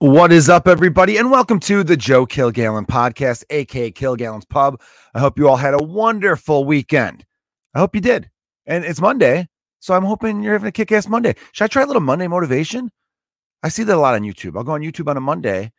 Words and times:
What 0.00 0.32
is 0.32 0.48
up, 0.48 0.66
everybody, 0.66 1.18
and 1.18 1.30
welcome 1.30 1.60
to 1.60 1.84
the 1.84 1.96
Joe 1.96 2.26
Kilgallen 2.26 2.84
podcast, 2.84 3.44
aka 3.48 3.92
Kilgallen's 3.92 4.44
Pub. 4.44 4.80
I 5.14 5.20
hope 5.20 5.38
you 5.38 5.48
all 5.48 5.56
had 5.56 5.72
a 5.72 5.82
wonderful 5.82 6.64
weekend. 6.64 7.24
I 7.74 7.78
hope 7.78 7.94
you 7.94 8.00
did. 8.00 8.28
And 8.66 8.84
it's 8.84 9.00
Monday, 9.00 9.48
so 9.78 9.94
I'm 9.94 10.02
hoping 10.02 10.42
you're 10.42 10.54
having 10.54 10.66
a 10.66 10.72
kick 10.72 10.90
ass 10.90 11.06
Monday. 11.06 11.36
Should 11.52 11.64
I 11.64 11.68
try 11.68 11.84
a 11.84 11.86
little 11.86 12.02
Monday 12.02 12.26
motivation? 12.26 12.90
I 13.62 13.68
see 13.68 13.84
that 13.84 13.96
a 13.96 14.00
lot 14.00 14.16
on 14.16 14.22
YouTube. 14.22 14.56
I'll 14.56 14.64
go 14.64 14.72
on 14.72 14.80
YouTube 14.80 15.08
on 15.08 15.16
a 15.16 15.20
Monday 15.20 15.70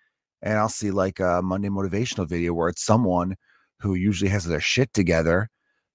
and 0.41 0.57
I'll 0.57 0.69
see 0.69 0.91
like 0.91 1.19
a 1.19 1.41
Monday 1.43 1.67
motivational 1.67 2.27
video 2.27 2.53
where 2.53 2.69
it's 2.69 2.85
someone 2.85 3.35
who 3.81 3.95
usually 3.95 4.29
has 4.29 4.45
their 4.45 4.61
shit 4.61 4.93
together, 4.93 5.49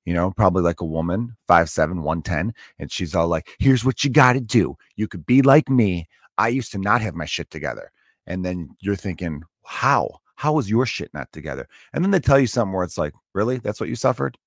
you 0.05 0.12
know, 0.12 0.30
probably 0.30 0.62
like 0.62 0.82
a 0.82 0.87
woman, 0.87 1.39
five 1.48 1.71
seven, 1.71 2.02
one 2.02 2.21
ten, 2.21 2.52
and 2.79 2.93
she's 2.93 3.14
all 3.14 3.29
like, 3.29 3.48
here's 3.59 3.82
what 3.82 4.05
you 4.05 4.11
got 4.11 4.34
to 4.34 4.41
do. 4.41 4.77
You 4.95 5.09
could 5.09 5.25
be 5.25 5.41
like 5.41 5.71
me. 5.71 6.07
I 6.37 6.48
used 6.48 6.71
to 6.73 6.79
not 6.79 7.00
have 7.00 7.14
my 7.14 7.25
shit 7.25 7.48
together 7.48 7.91
and 8.31 8.45
then 8.45 8.77
you're 8.79 8.95
thinking, 8.95 9.43
how? 9.65 10.20
How 10.37 10.52
was 10.52 10.70
your 10.70 10.87
shit 10.87 11.12
not 11.12 11.33
together? 11.33 11.66
And 11.93 12.05
then 12.05 12.12
they 12.12 12.20
tell 12.20 12.39
you 12.39 12.47
something 12.47 12.73
where 12.73 12.84
it's 12.84 12.97
like, 12.97 13.12
really? 13.34 13.59
That's 13.59 13.80
what 13.80 13.89
you 13.89 13.97
suffered? 13.97 14.39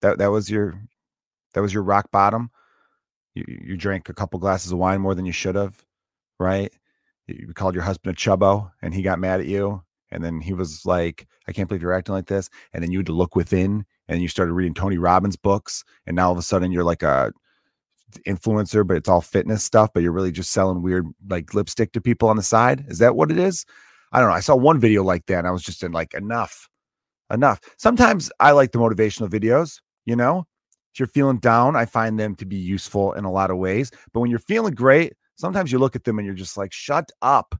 That 0.00 0.18
that 0.18 0.30
was 0.30 0.50
your 0.50 0.80
that 1.52 1.60
was 1.60 1.72
your 1.72 1.82
rock 1.82 2.10
bottom. 2.10 2.50
You 3.34 3.44
you 3.46 3.76
drank 3.76 4.08
a 4.08 4.14
couple 4.14 4.40
glasses 4.40 4.72
of 4.72 4.78
wine 4.78 5.02
more 5.02 5.14
than 5.14 5.26
you 5.26 5.32
should 5.32 5.54
have, 5.54 5.84
right? 6.40 6.72
You 7.26 7.52
called 7.54 7.74
your 7.74 7.84
husband 7.84 8.16
a 8.16 8.18
chubbo 8.18 8.72
and 8.80 8.94
he 8.94 9.02
got 9.02 9.18
mad 9.18 9.40
at 9.40 9.46
you. 9.46 9.82
And 10.10 10.24
then 10.24 10.40
he 10.40 10.54
was 10.54 10.86
like, 10.86 11.26
I 11.46 11.52
can't 11.52 11.68
believe 11.68 11.82
you're 11.82 11.92
acting 11.92 12.14
like 12.14 12.28
this. 12.28 12.48
And 12.72 12.82
then 12.82 12.90
you 12.90 13.00
had 13.00 13.06
to 13.06 13.12
look 13.12 13.36
within 13.36 13.84
and 14.08 14.22
you 14.22 14.28
started 14.28 14.54
reading 14.54 14.72
Tony 14.74 14.96
Robbins 14.96 15.36
books. 15.36 15.84
And 16.06 16.16
now 16.16 16.26
all 16.26 16.32
of 16.32 16.38
a 16.38 16.42
sudden 16.42 16.72
you're 16.72 16.84
like 16.84 17.02
a 17.02 17.32
influencer, 18.24 18.86
but 18.86 18.96
it's 18.96 19.08
all 19.08 19.20
fitness 19.20 19.64
stuff, 19.64 19.90
but 19.92 20.02
you're 20.02 20.12
really 20.12 20.32
just 20.32 20.52
selling 20.52 20.82
weird 20.82 21.06
like 21.28 21.54
lipstick 21.54 21.92
to 21.92 22.00
people 22.00 22.28
on 22.28 22.36
the 22.36 22.42
side. 22.42 22.84
Is 22.88 22.98
that 22.98 23.16
what 23.16 23.30
it 23.30 23.38
is? 23.38 23.64
I 24.12 24.20
don't 24.20 24.28
know. 24.28 24.34
I 24.34 24.40
saw 24.40 24.56
one 24.56 24.80
video 24.80 25.02
like 25.02 25.26
that 25.26 25.38
and 25.38 25.46
I 25.46 25.50
was 25.50 25.62
just 25.62 25.82
in 25.82 25.92
like 25.92 26.14
enough. 26.14 26.68
Enough. 27.30 27.60
Sometimes 27.76 28.30
I 28.38 28.52
like 28.52 28.72
the 28.72 28.78
motivational 28.78 29.28
videos, 29.28 29.80
you 30.04 30.14
know? 30.14 30.46
If 30.94 31.00
you're 31.00 31.08
feeling 31.08 31.38
down, 31.38 31.76
I 31.76 31.84
find 31.84 32.18
them 32.18 32.34
to 32.36 32.46
be 32.46 32.56
useful 32.56 33.12
in 33.12 33.24
a 33.24 33.30
lot 33.30 33.50
of 33.50 33.58
ways. 33.58 33.90
But 34.12 34.20
when 34.20 34.30
you're 34.30 34.38
feeling 34.38 34.74
great, 34.74 35.12
sometimes 35.34 35.70
you 35.70 35.78
look 35.78 35.94
at 35.94 36.04
them 36.04 36.18
and 36.18 36.24
you're 36.24 36.34
just 36.34 36.56
like, 36.56 36.72
shut 36.72 37.10
up. 37.20 37.54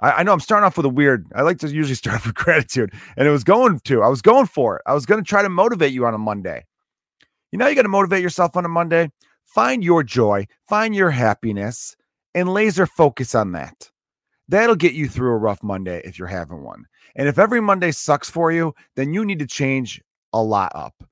I, 0.00 0.10
I 0.10 0.22
know 0.24 0.32
I'm 0.32 0.40
starting 0.40 0.66
off 0.66 0.76
with 0.76 0.86
a 0.86 0.90
weird, 0.90 1.26
I 1.34 1.42
like 1.42 1.58
to 1.60 1.68
usually 1.68 1.94
start 1.94 2.24
with 2.24 2.34
gratitude. 2.34 2.92
And 3.16 3.26
it 3.26 3.30
was 3.30 3.44
going 3.44 3.80
to, 3.80 4.02
I 4.02 4.08
was 4.08 4.20
going 4.20 4.46
for 4.46 4.76
it. 4.76 4.82
I 4.86 4.92
was 4.92 5.06
going 5.06 5.22
to 5.22 5.28
try 5.28 5.42
to 5.42 5.48
motivate 5.48 5.92
you 5.92 6.04
on 6.04 6.14
a 6.14 6.18
Monday. 6.18 6.64
You 7.52 7.58
know, 7.58 7.68
you 7.68 7.76
got 7.76 7.82
to 7.82 7.88
motivate 7.88 8.22
yourself 8.22 8.56
on 8.56 8.64
a 8.64 8.68
Monday. 8.68 9.10
Find 9.54 9.84
your 9.84 10.02
joy, 10.02 10.48
find 10.68 10.96
your 10.96 11.10
happiness, 11.10 11.94
and 12.34 12.52
laser 12.52 12.86
focus 12.86 13.36
on 13.36 13.52
that. 13.52 13.88
That'll 14.48 14.74
get 14.74 14.94
you 14.94 15.06
through 15.08 15.30
a 15.30 15.36
rough 15.38 15.62
Monday 15.62 16.02
if 16.04 16.18
you're 16.18 16.26
having 16.26 16.64
one. 16.64 16.86
And 17.14 17.28
if 17.28 17.38
every 17.38 17.60
Monday 17.60 17.92
sucks 17.92 18.28
for 18.28 18.50
you, 18.50 18.74
then 18.96 19.14
you 19.14 19.24
need 19.24 19.38
to 19.38 19.46
change 19.46 20.02
a 20.32 20.42
lot 20.42 20.72
up 20.74 21.04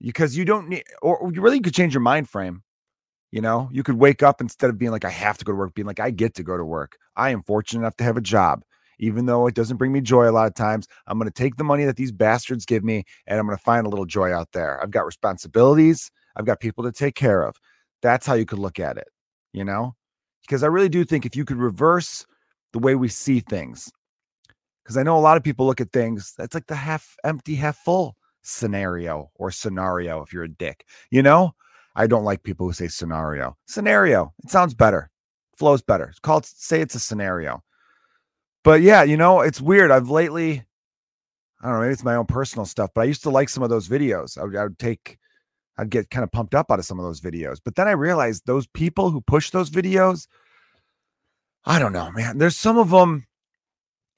because 0.00 0.38
you 0.38 0.46
don't 0.46 0.70
need, 0.70 0.84
or 1.02 1.30
you 1.30 1.42
really 1.42 1.60
could 1.60 1.74
change 1.74 1.92
your 1.92 2.00
mind 2.00 2.30
frame. 2.30 2.62
You 3.30 3.42
know, 3.42 3.68
you 3.70 3.82
could 3.82 3.98
wake 3.98 4.22
up 4.22 4.40
instead 4.40 4.70
of 4.70 4.78
being 4.78 4.90
like, 4.90 5.04
I 5.04 5.10
have 5.10 5.36
to 5.36 5.44
go 5.44 5.52
to 5.52 5.58
work, 5.58 5.74
being 5.74 5.86
like, 5.86 6.00
I 6.00 6.10
get 6.10 6.34
to 6.36 6.42
go 6.42 6.56
to 6.56 6.64
work. 6.64 6.96
I 7.14 7.28
am 7.28 7.42
fortunate 7.42 7.80
enough 7.80 7.96
to 7.96 8.04
have 8.04 8.16
a 8.16 8.22
job. 8.22 8.64
Even 9.00 9.26
though 9.26 9.46
it 9.46 9.54
doesn't 9.54 9.76
bring 9.76 9.92
me 9.92 10.00
joy 10.00 10.30
a 10.30 10.32
lot 10.32 10.46
of 10.46 10.54
times, 10.54 10.88
I'm 11.08 11.18
going 11.18 11.30
to 11.30 11.42
take 11.42 11.56
the 11.56 11.64
money 11.64 11.84
that 11.84 11.96
these 11.96 12.10
bastards 12.10 12.64
give 12.64 12.84
me 12.84 13.04
and 13.26 13.38
I'm 13.38 13.44
going 13.44 13.58
to 13.58 13.62
find 13.62 13.86
a 13.86 13.90
little 13.90 14.06
joy 14.06 14.32
out 14.32 14.52
there. 14.52 14.82
I've 14.82 14.90
got 14.90 15.04
responsibilities. 15.04 16.10
I've 16.36 16.44
got 16.44 16.60
people 16.60 16.84
to 16.84 16.92
take 16.92 17.14
care 17.14 17.42
of. 17.42 17.58
That's 18.02 18.26
how 18.26 18.34
you 18.34 18.46
could 18.46 18.58
look 18.58 18.78
at 18.78 18.98
it, 18.98 19.08
you 19.52 19.64
know? 19.64 19.96
Because 20.42 20.62
I 20.62 20.68
really 20.68 20.88
do 20.88 21.04
think 21.04 21.26
if 21.26 21.34
you 21.34 21.44
could 21.44 21.56
reverse 21.56 22.24
the 22.72 22.78
way 22.78 22.94
we 22.94 23.08
see 23.08 23.40
things, 23.40 23.90
because 24.84 24.96
I 24.96 25.02
know 25.02 25.16
a 25.16 25.20
lot 25.20 25.36
of 25.36 25.42
people 25.42 25.66
look 25.66 25.80
at 25.80 25.90
things, 25.92 26.34
that's 26.36 26.54
like 26.54 26.66
the 26.66 26.76
half 26.76 27.16
empty, 27.24 27.56
half 27.56 27.78
full 27.78 28.16
scenario 28.42 29.30
or 29.34 29.50
scenario 29.50 30.22
if 30.22 30.32
you're 30.32 30.44
a 30.44 30.48
dick, 30.48 30.84
you 31.10 31.22
know? 31.22 31.54
I 31.96 32.06
don't 32.06 32.24
like 32.24 32.42
people 32.42 32.66
who 32.66 32.74
say 32.74 32.88
scenario. 32.88 33.56
Scenario, 33.66 34.34
it 34.44 34.50
sounds 34.50 34.74
better, 34.74 35.10
flows 35.56 35.80
better. 35.80 36.04
It's 36.04 36.18
called 36.18 36.44
say 36.44 36.82
it's 36.82 36.94
a 36.94 37.00
scenario. 37.00 37.62
But 38.62 38.82
yeah, 38.82 39.02
you 39.02 39.16
know, 39.16 39.40
it's 39.40 39.60
weird. 39.60 39.90
I've 39.90 40.10
lately, 40.10 40.62
I 41.62 41.66
don't 41.66 41.76
know, 41.76 41.80
maybe 41.80 41.92
it's 41.94 42.04
my 42.04 42.16
own 42.16 42.26
personal 42.26 42.66
stuff, 42.66 42.90
but 42.94 43.00
I 43.00 43.04
used 43.04 43.22
to 43.22 43.30
like 43.30 43.48
some 43.48 43.62
of 43.62 43.70
those 43.70 43.88
videos. 43.88 44.36
I 44.36 44.44
would, 44.44 44.56
I 44.56 44.64
would 44.64 44.78
take 44.78 45.18
I'd 45.78 45.90
get 45.90 46.10
kind 46.10 46.24
of 46.24 46.32
pumped 46.32 46.54
up 46.54 46.70
out 46.70 46.78
of 46.78 46.84
some 46.84 46.98
of 46.98 47.04
those 47.04 47.20
videos. 47.20 47.58
But 47.64 47.76
then 47.76 47.88
I 47.88 47.92
realized 47.92 48.46
those 48.46 48.66
people 48.66 49.10
who 49.10 49.20
push 49.20 49.50
those 49.50 49.70
videos, 49.70 50.26
I 51.64 51.78
don't 51.78 51.92
know, 51.92 52.10
man. 52.12 52.38
There's 52.38 52.56
some 52.56 52.78
of 52.78 52.90
them 52.90 53.26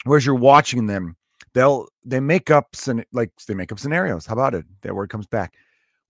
whereas 0.04 0.24
you're 0.24 0.34
watching 0.34 0.86
them, 0.86 1.16
they'll 1.54 1.88
they 2.04 2.20
make 2.20 2.50
up 2.50 2.74
like 3.12 3.30
they 3.46 3.54
make 3.54 3.72
up 3.72 3.78
scenarios. 3.78 4.26
How 4.26 4.34
about 4.34 4.54
it? 4.54 4.64
That 4.82 4.94
word 4.94 5.10
comes 5.10 5.26
back. 5.26 5.54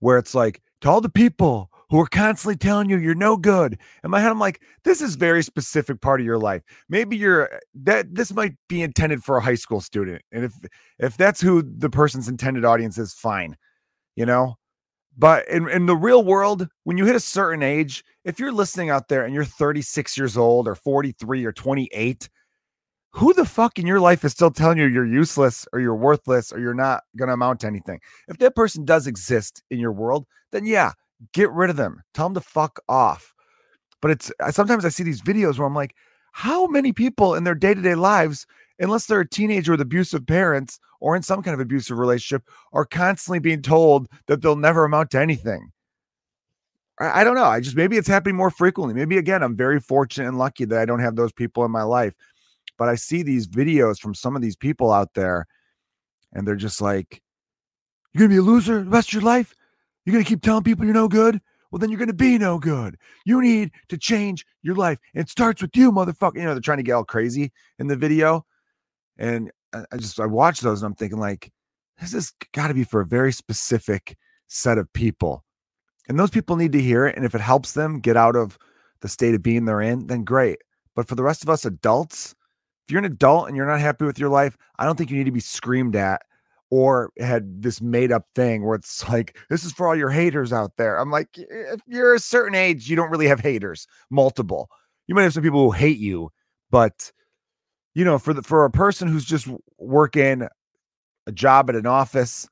Where 0.01 0.19
it's 0.19 0.35
like 0.35 0.63
to 0.83 0.91
all 0.91 1.01
the 1.01 1.09
people 1.09 1.71
who 1.91 1.99
are 2.01 2.07
constantly 2.07 2.57
telling 2.57 2.91
you 2.91 2.99
you're 2.99 3.15
no 3.15 3.37
good. 3.37 3.79
In 4.05 4.11
my 4.11 4.21
head, 4.21 4.31
I'm 4.31 4.39
like, 4.39 4.61
this 4.85 5.01
is 5.01 5.15
very 5.15 5.43
specific 5.43 6.01
part 6.01 6.21
of 6.21 6.27
your 6.27 6.39
life. 6.39 6.63
Maybe 6.89 7.17
you're 7.17 7.53
uh, 7.53 7.59
that 7.83 8.15
this 8.15 8.33
might 8.33 8.55
be 8.69 8.83
intended 8.83 9.25
for 9.25 9.39
a 9.39 9.43
high 9.43 9.55
school 9.55 9.81
student. 9.81 10.23
And 10.33 10.45
if 10.45 10.53
if 10.99 11.17
that's 11.17 11.41
who 11.41 11.63
the 11.63 11.91
person's 11.91 12.29
intended 12.29 12.65
audience 12.65 12.99
is, 12.99 13.15
fine. 13.15 13.57
You 14.17 14.27
know, 14.27 14.58
but 15.19 15.49
in, 15.49 15.69
in 15.69 15.87
the 15.87 15.97
real 15.97 16.23
world, 16.23 16.69
when 16.85 16.97
you 16.97 17.05
hit 17.05 17.17
a 17.17 17.21
certain 17.21 17.63
age, 17.63 18.05
if 18.25 18.39
you're 18.39 18.53
listening 18.53 18.89
out 18.89 19.09
there 19.09 19.25
and 19.25 19.35
you're 19.35 19.45
36 19.45 20.17
years 20.17 20.37
old 20.37 20.69
or 20.69 20.77
43 20.77 21.45
or 21.45 21.53
28, 21.53 22.29
who 23.13 23.35
the 23.35 23.45
fuck 23.45 23.81
in 23.81 23.87
your 23.87 23.99
life 23.99 24.25
is 24.25 24.31
still 24.31 24.53
telling 24.53 24.79
you 24.79 24.87
you're 24.87 25.05
useless 25.05 25.67
or 25.73 25.81
you're 25.81 25.97
worthless 25.97 26.53
or 26.53 26.61
you're 26.61 26.73
not 26.73 27.03
going 27.17 27.27
to 27.27 27.33
amount 27.33 27.61
to 27.61 27.67
anything? 27.67 27.99
If 28.29 28.39
that 28.39 28.55
person 28.55 28.85
does 28.85 29.09
exist 29.09 29.65
in 29.71 29.81
your 29.81 29.93
world, 29.93 30.25
then 30.53 30.65
yeah, 30.65 30.93
get 31.33 31.51
rid 31.51 31.71
of 31.71 31.77
them. 31.77 32.03
Tell 32.15 32.27
them 32.27 32.35
to 32.35 32.41
fuck 32.41 32.79
off. 32.89 33.35
But 34.01 34.13
it's 34.13 34.33
sometimes 34.51 34.85
I 34.85 34.91
see 34.91 35.03
these 35.03 35.23
videos 35.23 35.59
where 35.59 35.67
I'm 35.67 35.75
like, 35.75 35.97
how 36.31 36.69
many 36.69 36.93
people 36.93 37.35
in 37.35 37.43
their 37.43 37.57
day 37.57 37.75
to 37.75 37.83
day 37.83 37.97
lives 37.97 38.47
unless 38.79 39.07
they're 39.07 39.21
a 39.21 39.29
teenager 39.29 39.73
with 39.73 39.81
abusive 39.81 40.27
parents 40.27 40.79
or 41.01 41.17
in 41.17 41.23
some 41.23 41.43
kind 41.43 41.55
of 41.55 41.61
abusive 41.61 41.99
relationship, 41.99 42.43
are 42.73 42.85
constantly 42.85 43.39
being 43.39 43.63
told 43.63 44.09
that 44.27 44.43
they'll 44.43 44.57
never 44.57 44.85
amount 44.85 45.11
to 45.13 45.21
anything. 45.21 45.71
I, 47.01 47.21
I 47.21 47.25
don't 47.25 47.37
know. 47.37 47.45
I 47.45 47.61
just 47.61 47.77
maybe 47.77 47.97
it's 47.97 48.09
happening 48.09 48.37
more 48.37 48.51
frequently. 48.51 48.95
Maybe 48.95 49.17
again, 49.17 49.43
I'm 49.43 49.57
very 49.57 49.81
fortunate 49.81 50.29
and 50.29 50.39
lucky 50.39 50.65
that 50.65 50.79
I 50.79 50.85
don't 50.85 51.01
have 51.01 51.17
those 51.17 51.33
people 51.33 51.65
in 51.65 51.71
my 51.71 51.85
life. 51.85 52.15
But 52.77 52.89
I 52.89 52.95
see 52.95 53.23
these 53.23 53.47
videos 53.47 53.99
from 53.99 54.15
some 54.15 54.37
of 54.37 54.43
these 54.43 54.57
people 54.57 54.93
out 54.93 55.15
there, 55.15 55.47
and 56.33 56.47
they're 56.47 56.57
just 56.57 56.81
like, 56.81 57.23
You're 58.13 58.21
gonna 58.21 58.35
be 58.35 58.39
a 58.39 58.43
loser 58.43 58.85
the 58.85 58.91
rest 58.91 59.09
of 59.09 59.15
your 59.15 59.23
life? 59.23 59.55
You're 60.05 60.13
gonna 60.13 60.25
keep 60.25 60.43
telling 60.43 60.65
people 60.65 60.85
you're 60.85 60.95
no 60.95 61.09
good? 61.09 61.41
well, 61.71 61.79
then 61.79 61.91
you're 61.91 61.99
going 61.99 62.09
to 62.09 62.15
be 62.15 62.39
no 62.39 62.59
good. 62.59 62.97
You 63.25 63.41
need 63.41 63.73
to 63.89 63.99
change 63.99 64.47
your 64.63 64.75
life. 64.75 64.99
It 65.15 65.29
starts 65.29 65.61
with 65.61 65.77
you, 65.77 65.93
motherfucker. 65.93 66.37
You 66.37 66.45
know, 66.45 66.55
they're 66.55 66.61
trying 66.61 66.79
to 66.79 66.83
get 66.83 66.93
all 66.93 67.05
crazy 67.05 67.53
in 67.79 67.87
the 67.87 67.97
video. 67.97 68.45
And 69.19 69.51
I 69.75 69.97
just 69.97 70.21
I 70.21 70.27
watch 70.27 70.61
those 70.61 70.83
and 70.83 70.87
I'm 70.87 70.95
thinking 70.95 71.19
like 71.19 71.51
this 72.01 72.13
has 72.13 72.33
got 72.53 72.69
to 72.69 72.75
be 72.75 72.85
for 72.85 73.01
a 73.01 73.07
very 73.07 73.33
specific 73.33 74.17
set 74.47 74.79
of 74.79 74.93
people. 74.93 75.45
And 76.09 76.19
those 76.19 76.31
people 76.31 76.57
need 76.57 76.73
to 76.73 76.81
hear 76.81 77.07
it 77.07 77.17
and 77.17 77.25
if 77.25 77.35
it 77.35 77.41
helps 77.41 77.73
them 77.73 78.01
get 78.01 78.17
out 78.17 78.37
of 78.37 78.59
the 79.01 79.09
state 79.09 79.35
of 79.35 79.43
being 79.43 79.65
they're 79.65 79.81
in, 79.81 80.07
then 80.07 80.25
great. 80.25 80.59
But 80.95 81.07
for 81.07 81.15
the 81.15 81.23
rest 81.23 81.43
of 81.43 81.49
us 81.49 81.65
adults, 81.65 82.35
if 82.87 82.93
you're 82.93 82.99
an 82.99 83.05
adult 83.05 83.49
and 83.49 83.57
you're 83.57 83.67
not 83.67 83.81
happy 83.81 84.05
with 84.05 84.19
your 84.19 84.31
life, 84.31 84.57
I 84.79 84.85
don't 84.85 84.97
think 84.97 85.11
you 85.11 85.19
need 85.19 85.25
to 85.25 85.33
be 85.33 85.41
screamed 85.41 85.95
at 85.95 86.23
or 86.71 87.11
had 87.19 87.63
this 87.63 87.81
made 87.81 88.13
up 88.13 88.27
thing 88.35 88.65
where 88.65 88.77
it's 88.77 89.09
like 89.11 89.39
this 89.51 89.65
is 89.65 89.73
for 89.73 89.87
all 89.87 89.97
your 89.97 90.11
haters 90.11 90.53
out 90.53 90.77
there. 90.77 90.99
I'm 90.99 91.11
like 91.11 91.39
eh, 91.39 91.75
if 91.75 91.81
you're 91.87 92.15
a 92.15 92.21
certain 92.21 92.55
age, 92.55 92.89
you 92.89 92.97
don't 92.97 93.11
really 93.11 93.29
have 93.29 93.41
haters, 93.41 93.87
multiple. 94.11 94.71
You 95.07 95.15
might 95.15 95.23
have 95.23 95.33
some 95.33 95.43
people 95.43 95.65
who 95.65 95.71
hate 95.71 95.99
you, 95.99 96.31
but 96.71 97.13
you 97.99 98.05
know, 98.05 98.17
for 98.17 98.33
the 98.33 98.43
for 98.45 98.65
a 98.65 98.71
person 98.71 99.09
who's 99.09 99.25
just 99.25 99.49
working 99.77 100.47
a 101.27 101.33
job 101.33 101.69
at 101.69 101.75
an 101.75 101.85
office, 101.85 102.49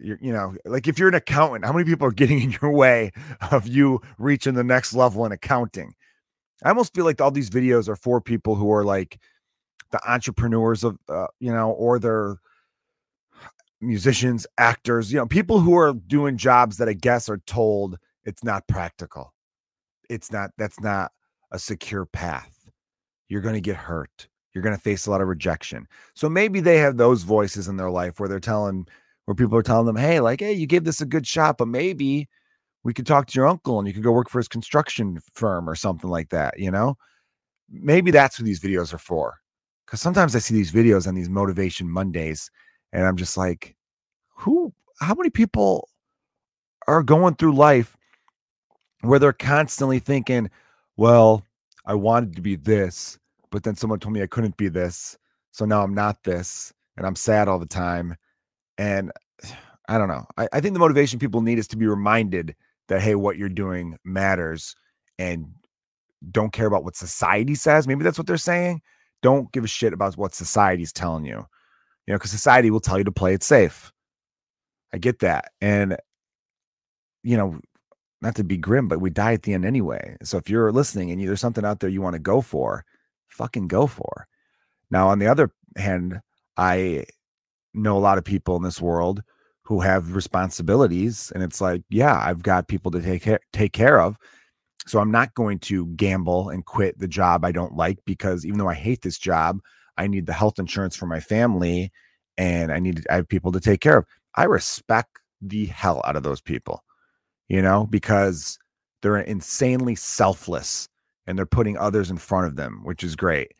you 0.00 0.16
you 0.18 0.32
know, 0.32 0.56
like 0.64 0.88
if 0.88 0.98
you're 0.98 1.10
an 1.10 1.14
accountant, 1.14 1.66
how 1.66 1.74
many 1.74 1.84
people 1.84 2.06
are 2.06 2.10
getting 2.10 2.40
in 2.42 2.56
your 2.62 2.70
way 2.70 3.12
of 3.50 3.66
you 3.66 4.00
reaching 4.16 4.54
the 4.54 4.64
next 4.64 4.94
level 4.94 5.26
in 5.26 5.32
accounting? 5.32 5.92
I 6.62 6.70
almost 6.70 6.94
feel 6.94 7.04
like 7.04 7.20
all 7.20 7.30
these 7.30 7.50
videos 7.50 7.86
are 7.86 7.96
for 7.96 8.18
people 8.18 8.54
who 8.54 8.72
are 8.72 8.82
like 8.82 9.18
the 9.90 10.00
entrepreneurs 10.10 10.84
of, 10.84 10.96
uh, 11.10 11.26
you 11.38 11.52
know, 11.52 11.72
or 11.72 11.98
they're 11.98 12.36
musicians, 13.82 14.46
actors, 14.56 15.12
you 15.12 15.18
know, 15.18 15.26
people 15.26 15.60
who 15.60 15.76
are 15.76 15.92
doing 15.92 16.38
jobs 16.38 16.78
that 16.78 16.88
I 16.88 16.94
guess 16.94 17.28
are 17.28 17.42
told 17.46 17.98
it's 18.24 18.42
not 18.42 18.66
practical. 18.68 19.34
It's 20.08 20.32
not, 20.32 20.50
that's 20.56 20.80
not 20.80 21.12
a 21.52 21.58
secure 21.58 22.06
path 22.06 22.53
you're 23.28 23.40
going 23.40 23.54
to 23.54 23.60
get 23.60 23.76
hurt. 23.76 24.28
You're 24.52 24.62
going 24.62 24.76
to 24.76 24.80
face 24.80 25.06
a 25.06 25.10
lot 25.10 25.20
of 25.20 25.28
rejection. 25.28 25.86
So 26.14 26.28
maybe 26.28 26.60
they 26.60 26.78
have 26.78 26.96
those 26.96 27.22
voices 27.22 27.68
in 27.68 27.76
their 27.76 27.90
life 27.90 28.20
where 28.20 28.28
they're 28.28 28.40
telling, 28.40 28.86
where 29.24 29.34
people 29.34 29.58
are 29.58 29.62
telling 29.62 29.86
them, 29.86 29.96
hey, 29.96 30.20
like, 30.20 30.40
hey, 30.40 30.52
you 30.52 30.66
gave 30.66 30.84
this 30.84 31.00
a 31.00 31.06
good 31.06 31.26
shot, 31.26 31.58
but 31.58 31.68
maybe 31.68 32.28
we 32.84 32.94
could 32.94 33.06
talk 33.06 33.26
to 33.26 33.34
your 33.36 33.48
uncle 33.48 33.78
and 33.78 33.88
you 33.88 33.94
could 33.94 34.04
go 34.04 34.12
work 34.12 34.28
for 34.28 34.38
his 34.38 34.48
construction 34.48 35.18
firm 35.34 35.68
or 35.68 35.74
something 35.74 36.10
like 36.10 36.28
that, 36.30 36.58
you 36.58 36.70
know? 36.70 36.96
maybe 37.70 38.10
that's 38.10 38.36
who 38.36 38.44
these 38.44 38.60
videos 38.60 38.92
are 38.92 38.98
for. 38.98 39.40
Because 39.86 40.00
sometimes 40.00 40.34
I 40.34 40.38
see 40.38 40.54
these 40.54 40.72
videos 40.72 41.06
on 41.06 41.14
these 41.14 41.28
motivation 41.28 41.88
Mondays, 41.88 42.50
and 42.92 43.04
I'm 43.04 43.16
just 43.16 43.36
like, 43.36 43.76
who, 44.36 44.72
how 45.00 45.14
many 45.14 45.30
people 45.30 45.88
are 46.86 47.02
going 47.02 47.34
through 47.34 47.54
life 47.54 47.96
where 49.02 49.18
they're 49.18 49.32
constantly 49.32 49.98
thinking, 49.98 50.50
well, 50.96 51.43
I 51.86 51.94
wanted 51.94 52.36
to 52.36 52.42
be 52.42 52.56
this, 52.56 53.18
but 53.50 53.62
then 53.62 53.76
someone 53.76 54.00
told 54.00 54.14
me 54.14 54.22
I 54.22 54.26
couldn't 54.26 54.56
be 54.56 54.68
this. 54.68 55.18
So 55.52 55.64
now 55.64 55.82
I'm 55.82 55.94
not 55.94 56.24
this, 56.24 56.72
and 56.96 57.06
I'm 57.06 57.16
sad 57.16 57.48
all 57.48 57.58
the 57.58 57.66
time. 57.66 58.16
And 58.78 59.12
I 59.88 59.98
don't 59.98 60.08
know. 60.08 60.24
I, 60.38 60.48
I 60.50 60.60
think 60.60 60.72
the 60.72 60.80
motivation 60.80 61.18
people 61.18 61.42
need 61.42 61.58
is 61.58 61.68
to 61.68 61.76
be 61.76 61.86
reminded 61.86 62.54
that, 62.88 63.02
hey, 63.02 63.14
what 63.14 63.36
you're 63.36 63.50
doing 63.50 63.98
matters 64.02 64.74
and 65.18 65.46
don't 66.30 66.54
care 66.54 66.66
about 66.66 66.84
what 66.84 66.96
society 66.96 67.54
says. 67.54 67.86
Maybe 67.86 68.02
that's 68.02 68.16
what 68.16 68.26
they're 68.26 68.38
saying. 68.38 68.80
Don't 69.22 69.52
give 69.52 69.62
a 69.64 69.68
shit 69.68 69.92
about 69.92 70.16
what 70.16 70.34
society's 70.34 70.92
telling 70.92 71.24
you, 71.24 71.46
you 72.06 72.12
know, 72.12 72.16
because 72.16 72.30
society 72.30 72.70
will 72.70 72.80
tell 72.80 72.98
you 72.98 73.04
to 73.04 73.12
play 73.12 73.34
it 73.34 73.42
safe. 73.42 73.92
I 74.92 74.98
get 74.98 75.18
that. 75.20 75.52
And, 75.60 75.96
you 77.22 77.36
know, 77.36 77.60
not 78.24 78.34
to 78.36 78.44
be 78.44 78.56
grim, 78.56 78.88
but 78.88 79.00
we 79.00 79.10
die 79.10 79.34
at 79.34 79.42
the 79.42 79.52
end 79.52 79.64
anyway. 79.64 80.16
So 80.22 80.38
if 80.38 80.48
you're 80.48 80.72
listening 80.72 81.10
and 81.10 81.20
there's 81.20 81.40
something 81.40 81.64
out 81.64 81.80
there 81.80 81.90
you 81.90 82.02
want 82.02 82.14
to 82.14 82.20
go 82.20 82.40
for, 82.40 82.84
fucking 83.28 83.68
go 83.68 83.86
for. 83.86 84.26
Now, 84.90 85.08
on 85.08 85.18
the 85.18 85.26
other 85.26 85.50
hand, 85.76 86.20
I 86.56 87.04
know 87.74 87.96
a 87.96 88.00
lot 88.00 88.18
of 88.18 88.24
people 88.24 88.56
in 88.56 88.62
this 88.62 88.80
world 88.80 89.22
who 89.62 89.80
have 89.80 90.14
responsibilities, 90.14 91.32
and 91.34 91.42
it's 91.42 91.60
like, 91.60 91.82
yeah, 91.90 92.18
I've 92.18 92.42
got 92.42 92.68
people 92.68 92.90
to 92.92 93.00
take 93.00 93.22
care, 93.22 93.40
take 93.52 93.72
care 93.72 94.00
of. 94.00 94.16
So 94.86 95.00
I'm 95.00 95.10
not 95.10 95.34
going 95.34 95.58
to 95.60 95.86
gamble 95.88 96.50
and 96.50 96.64
quit 96.64 96.98
the 96.98 97.08
job 97.08 97.44
I 97.44 97.52
don't 97.52 97.74
like 97.74 97.98
because 98.04 98.44
even 98.44 98.58
though 98.58 98.68
I 98.68 98.74
hate 98.74 99.02
this 99.02 99.18
job, 99.18 99.60
I 99.96 100.06
need 100.06 100.26
the 100.26 100.32
health 100.32 100.58
insurance 100.58 100.94
for 100.94 101.06
my 101.06 101.20
family 101.20 101.90
and 102.36 102.70
I 102.70 102.80
need 102.80 103.06
I 103.10 103.16
have 103.16 103.28
people 103.28 103.52
to 103.52 103.60
take 103.60 103.80
care 103.80 103.96
of. 103.98 104.04
I 104.34 104.44
respect 104.44 105.18
the 105.40 105.66
hell 105.66 106.02
out 106.04 106.16
of 106.16 106.22
those 106.22 106.42
people, 106.42 106.83
you 107.48 107.62
know, 107.62 107.86
because 107.86 108.58
they're 109.02 109.18
insanely 109.18 109.94
selfless 109.94 110.88
and 111.26 111.38
they're 111.38 111.46
putting 111.46 111.76
others 111.76 112.10
in 112.10 112.16
front 112.16 112.46
of 112.46 112.56
them, 112.56 112.80
which 112.84 113.04
is 113.04 113.16
great. 113.16 113.52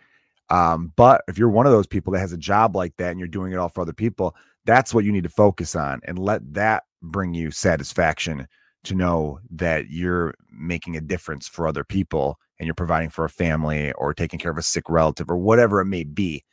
Um, 0.50 0.92
but 0.96 1.22
if 1.28 1.38
you're 1.38 1.48
one 1.48 1.66
of 1.66 1.72
those 1.72 1.86
people 1.86 2.12
that 2.12 2.20
has 2.20 2.32
a 2.32 2.38
job 2.38 2.76
like 2.76 2.94
that 2.98 3.10
and 3.10 3.18
you're 3.18 3.28
doing 3.28 3.52
it 3.52 3.56
all 3.56 3.68
for 3.68 3.80
other 3.80 3.92
people, 3.92 4.34
that's 4.64 4.92
what 4.92 5.04
you 5.04 5.12
need 5.12 5.24
to 5.24 5.30
focus 5.30 5.74
on 5.74 6.00
and 6.04 6.18
let 6.18 6.40
that 6.54 6.84
bring 7.02 7.34
you 7.34 7.50
satisfaction 7.50 8.46
to 8.84 8.94
know 8.94 9.38
that 9.50 9.90
you're 9.90 10.34
making 10.50 10.96
a 10.96 11.00
difference 11.00 11.48
for 11.48 11.66
other 11.66 11.84
people 11.84 12.38
and 12.58 12.66
you're 12.66 12.74
providing 12.74 13.10
for 13.10 13.24
a 13.24 13.30
family 13.30 13.92
or 13.92 14.14
taking 14.14 14.38
care 14.38 14.50
of 14.50 14.58
a 14.58 14.62
sick 14.62 14.88
relative 14.88 15.30
or 15.30 15.36
whatever 15.36 15.80
it 15.80 15.86
may 15.86 16.04
be. 16.04 16.44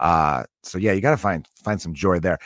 Uh, 0.00 0.44
so 0.62 0.78
yeah, 0.78 0.92
you 0.92 1.00
got 1.00 1.12
to 1.12 1.16
find 1.16 1.48
find 1.62 1.80
some 1.80 1.94
joy 1.94 2.18
there, 2.20 2.38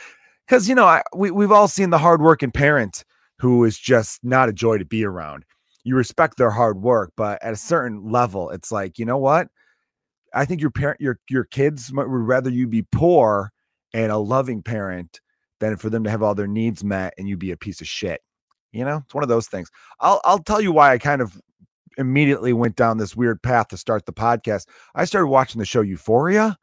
because 0.47 0.69
you 0.69 0.75
know 0.75 0.85
I, 0.85 1.03
we 1.13 1.31
we've 1.31 1.51
all 1.51 1.67
seen 1.67 1.89
the 1.89 1.97
hardworking 1.97 2.51
parent 2.51 3.03
who 3.41 3.63
is 3.63 3.77
just 3.77 4.19
not 4.23 4.49
a 4.49 4.53
joy 4.53 4.77
to 4.77 4.85
be 4.85 5.03
around. 5.03 5.45
You 5.83 5.95
respect 5.95 6.37
their 6.37 6.51
hard 6.51 6.79
work, 6.79 7.11
but 7.17 7.41
at 7.41 7.49
a 7.49 7.51
mm-hmm. 7.53 7.55
certain 7.55 8.11
level, 8.11 8.51
it's 8.51 8.71
like 8.71 8.99
you 8.99 9.05
know 9.05 9.17
what? 9.17 9.47
I 10.33 10.45
think 10.45 10.61
your 10.61 10.69
parent, 10.69 11.01
your 11.01 11.19
your 11.27 11.45
kids 11.45 11.91
would 11.91 12.05
rather 12.07 12.51
you 12.51 12.67
be 12.67 12.85
poor 12.91 13.51
and 13.93 14.11
a 14.11 14.17
loving 14.17 14.61
parent 14.61 15.19
than 15.59 15.75
for 15.75 15.89
them 15.89 16.03
to 16.03 16.09
have 16.09 16.21
all 16.21 16.35
their 16.35 16.47
needs 16.47 16.83
met 16.83 17.13
and 17.17 17.27
you 17.27 17.35
be 17.35 17.51
a 17.51 17.57
piece 17.57 17.81
of 17.81 17.87
shit. 17.87 18.21
You 18.71 18.85
know, 18.85 19.01
it's 19.03 19.13
one 19.13 19.23
of 19.23 19.29
those 19.29 19.47
things. 19.47 19.71
I'll 19.99 20.21
I'll 20.23 20.43
tell 20.43 20.61
you 20.61 20.71
why 20.71 20.91
I 20.91 20.99
kind 20.99 21.21
of 21.21 21.41
immediately 21.97 22.53
went 22.53 22.75
down 22.75 22.99
this 22.99 23.15
weird 23.15 23.41
path 23.41 23.69
to 23.69 23.77
start 23.77 24.05
the 24.05 24.13
podcast. 24.13 24.67
I 24.93 25.05
started 25.05 25.27
watching 25.27 25.57
the 25.57 25.65
show 25.65 25.81
Euphoria. 25.81 26.43
Have 26.43 26.57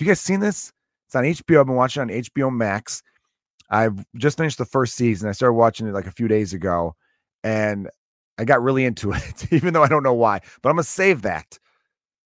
you 0.00 0.06
guys 0.08 0.20
seen 0.20 0.40
this? 0.40 0.72
It's 1.06 1.14
on 1.14 1.22
HBO. 1.22 1.60
I've 1.60 1.66
been 1.66 1.76
watching 1.76 2.02
on 2.02 2.08
HBO 2.08 2.52
Max. 2.52 3.00
I've 3.70 4.04
just 4.16 4.38
finished 4.38 4.58
the 4.58 4.64
first 4.64 4.94
season. 4.94 5.28
I 5.28 5.32
started 5.32 5.54
watching 5.54 5.86
it 5.86 5.94
like 5.94 6.06
a 6.06 6.12
few 6.12 6.28
days 6.28 6.52
ago, 6.52 6.94
and 7.42 7.90
I 8.38 8.44
got 8.44 8.62
really 8.62 8.84
into 8.84 9.12
it, 9.12 9.52
even 9.52 9.74
though 9.74 9.82
I 9.82 9.88
don't 9.88 10.02
know 10.02 10.14
why. 10.14 10.40
But 10.62 10.70
I'm 10.70 10.76
gonna 10.76 10.84
save 10.84 11.22
that. 11.22 11.58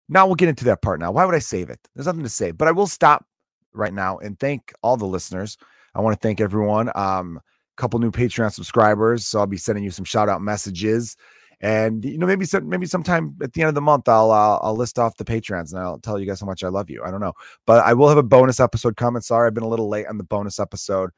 Now 0.09 0.27
we'll 0.27 0.35
get 0.35 0.49
into 0.49 0.65
that 0.65 0.83
part. 0.83 0.99
Now, 1.01 1.13
why 1.13 1.25
would 1.25 1.35
I 1.35 1.41
save 1.41 1.71
it? 1.71 1.79
There's 1.95 2.07
nothing 2.07 2.25
to 2.25 2.29
save, 2.29 2.59
but 2.59 2.69
I 2.69 2.73
will 2.73 2.89
stop 2.89 3.25
right 3.73 3.95
now 3.95 4.19
and 4.19 4.39
thank 4.39 4.73
all 4.83 4.97
the 4.97 5.07
listeners. 5.07 5.57
I 5.95 6.01
want 6.01 6.21
to 6.21 6.27
thank 6.27 6.41
everyone. 6.41 6.91
Um, 6.95 7.41
couple 7.81 7.99
new 7.99 8.11
Patreon 8.11 8.53
subscribers. 8.53 9.27
So 9.27 9.41
I'll 9.41 9.47
be 9.47 9.57
sending 9.57 9.83
you 9.83 9.91
some 9.91 10.05
shout 10.05 10.29
out 10.29 10.43
messages. 10.43 11.17
And 11.63 12.05
you 12.05 12.19
know, 12.19 12.27
maybe 12.27 12.45
some, 12.45 12.69
maybe 12.69 12.87
sometime 12.87 13.37
at 13.43 13.53
the 13.53 13.63
end 13.63 13.69
of 13.69 13.75
the 13.75 13.81
month, 13.81 14.09
I'll 14.09 14.31
uh, 14.31 14.59
I'll 14.63 14.77
list 14.77 14.99
off 14.99 15.17
the 15.17 15.25
patrons 15.25 15.73
and 15.73 15.83
I'll 15.83 15.99
tell 15.99 16.19
you 16.19 16.27
guys 16.27 16.41
how 16.41 16.47
much 16.47 16.65
I 16.65 16.69
love 16.69 16.89
you. 16.89 17.03
I 17.05 17.11
don't 17.11 17.21
know, 17.21 17.35
but 17.67 17.85
I 17.85 17.93
will 17.93 18.09
have 18.09 18.19
a 18.19 18.23
bonus 18.23 18.61
episode 18.61 18.97
coming. 18.97 19.21
Sorry, 19.21 19.47
I've 19.47 19.55
been 19.55 19.65
a 19.65 19.69
little 19.69 19.89
late 19.89 20.07
on 20.07 20.17
the 20.17 20.25
bonus 20.25 20.59
episode. 20.59 21.11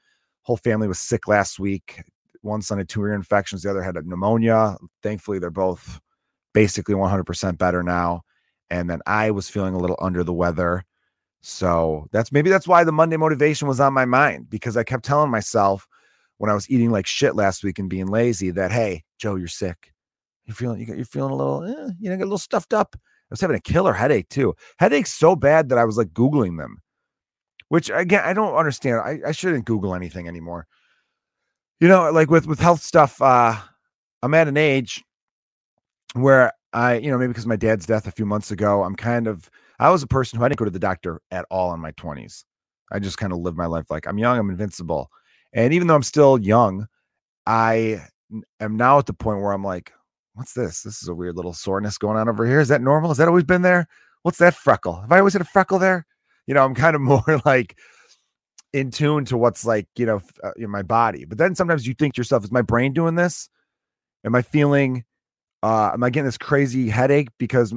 Whole 0.42 0.56
family 0.56 0.88
was 0.88 0.98
sick 0.98 1.28
last 1.28 1.58
week. 1.58 2.02
One 2.40 2.62
son 2.62 2.78
had 2.78 2.88
two 2.88 3.02
ear 3.02 3.14
infections, 3.14 3.62
the 3.62 3.70
other 3.70 3.82
had 3.82 3.96
a 3.96 4.02
pneumonia. 4.02 4.76
Thankfully, 5.02 5.38
they're 5.38 5.50
both 5.50 6.00
basically 6.52 6.94
100% 6.94 7.58
better 7.58 7.82
now. 7.82 8.22
And 8.70 8.90
then 8.90 9.00
I 9.06 9.30
was 9.30 9.48
feeling 9.48 9.74
a 9.74 9.78
little 9.78 9.98
under 10.00 10.24
the 10.24 10.32
weather. 10.32 10.84
So 11.42 12.06
that's 12.12 12.32
maybe 12.32 12.50
that's 12.50 12.68
why 12.68 12.84
the 12.84 12.92
Monday 12.92 13.16
motivation 13.16 13.68
was 13.68 13.80
on 13.80 13.92
my 13.92 14.04
mind 14.04 14.48
because 14.50 14.76
I 14.76 14.84
kept 14.84 15.04
telling 15.04 15.30
myself, 15.30 15.86
when 16.42 16.50
I 16.50 16.54
was 16.54 16.68
eating 16.68 16.90
like 16.90 17.06
shit 17.06 17.36
last 17.36 17.62
week 17.62 17.78
and 17.78 17.88
being 17.88 18.08
lazy 18.08 18.50
that 18.50 18.72
hey, 18.72 19.04
Joe, 19.16 19.36
you're 19.36 19.46
sick. 19.46 19.92
You're 20.44 20.56
feeling 20.56 20.80
you 20.80 20.92
you're 20.92 21.04
feeling 21.04 21.30
a 21.30 21.36
little, 21.36 21.62
eh, 21.62 21.92
you 22.00 22.10
know, 22.10 22.16
get 22.16 22.22
a 22.22 22.24
little 22.24 22.36
stuffed 22.36 22.74
up. 22.74 22.96
I 22.96 22.98
was 23.30 23.40
having 23.40 23.54
a 23.54 23.60
killer 23.60 23.92
headache 23.92 24.28
too. 24.28 24.54
Headaches 24.78 25.12
so 25.12 25.36
bad 25.36 25.68
that 25.68 25.78
I 25.78 25.84
was 25.84 25.96
like 25.96 26.08
googling 26.08 26.58
them, 26.58 26.81
which 27.72 27.88
again 27.88 28.20
I 28.22 28.34
don't 28.34 28.54
understand. 28.54 29.00
I, 29.00 29.20
I 29.28 29.32
shouldn't 29.32 29.64
Google 29.64 29.94
anything 29.94 30.28
anymore. 30.28 30.66
You 31.80 31.88
know, 31.88 32.10
like 32.10 32.30
with 32.30 32.46
with 32.46 32.60
health 32.60 32.82
stuff, 32.82 33.22
uh, 33.22 33.56
I'm 34.22 34.34
at 34.34 34.46
an 34.46 34.58
age 34.58 35.02
where 36.12 36.52
I, 36.74 36.96
you 36.96 37.10
know, 37.10 37.16
maybe 37.16 37.28
because 37.28 37.46
my 37.46 37.56
dad's 37.56 37.86
death 37.86 38.06
a 38.06 38.10
few 38.10 38.26
months 38.26 38.50
ago, 38.50 38.82
I'm 38.82 38.94
kind 38.94 39.26
of 39.26 39.48
I 39.78 39.88
was 39.88 40.02
a 40.02 40.06
person 40.06 40.38
who 40.38 40.44
I 40.44 40.50
didn't 40.50 40.58
go 40.58 40.66
to 40.66 40.70
the 40.70 40.78
doctor 40.78 41.22
at 41.30 41.46
all 41.50 41.72
in 41.72 41.80
my 41.80 41.92
20s. 41.92 42.44
I 42.92 42.98
just 42.98 43.16
kind 43.16 43.32
of 43.32 43.38
lived 43.38 43.56
my 43.56 43.64
life 43.64 43.86
like 43.90 44.06
I'm 44.06 44.18
young, 44.18 44.38
I'm 44.38 44.50
invincible. 44.50 45.10
And 45.54 45.72
even 45.72 45.86
though 45.86 45.94
I'm 45.94 46.02
still 46.02 46.38
young, 46.38 46.88
I 47.46 48.02
am 48.60 48.76
now 48.76 48.98
at 48.98 49.06
the 49.06 49.14
point 49.14 49.40
where 49.40 49.52
I'm 49.52 49.64
like, 49.64 49.94
what's 50.34 50.52
this? 50.52 50.82
This 50.82 51.00
is 51.00 51.08
a 51.08 51.14
weird 51.14 51.36
little 51.36 51.54
soreness 51.54 51.96
going 51.96 52.18
on 52.18 52.28
over 52.28 52.46
here. 52.46 52.60
Is 52.60 52.68
that 52.68 52.82
normal? 52.82 53.08
Has 53.08 53.16
that 53.16 53.28
always 53.28 53.44
been 53.44 53.62
there? 53.62 53.88
What's 54.24 54.38
that 54.38 54.54
freckle? 54.54 55.00
Have 55.00 55.10
I 55.12 55.20
always 55.20 55.32
had 55.32 55.40
a 55.40 55.46
freckle 55.46 55.78
there? 55.78 56.04
You 56.46 56.54
know, 56.54 56.64
I'm 56.64 56.74
kind 56.74 56.96
of 56.96 57.02
more 57.02 57.40
like 57.44 57.76
in 58.72 58.90
tune 58.90 59.24
to 59.26 59.36
what's 59.36 59.64
like, 59.64 59.86
you 59.96 60.06
know, 60.06 60.22
uh, 60.42 60.52
in 60.56 60.70
my 60.70 60.82
body. 60.82 61.24
But 61.24 61.38
then 61.38 61.54
sometimes 61.54 61.86
you 61.86 61.94
think 61.94 62.14
to 62.14 62.20
yourself, 62.20 62.44
is 62.44 62.52
my 62.52 62.62
brain 62.62 62.92
doing 62.92 63.14
this? 63.14 63.48
Am 64.24 64.34
I 64.34 64.42
feeling, 64.42 65.04
uh, 65.62 65.90
am 65.92 66.02
I 66.02 66.10
getting 66.10 66.26
this 66.26 66.38
crazy 66.38 66.88
headache 66.88 67.28
because 67.38 67.74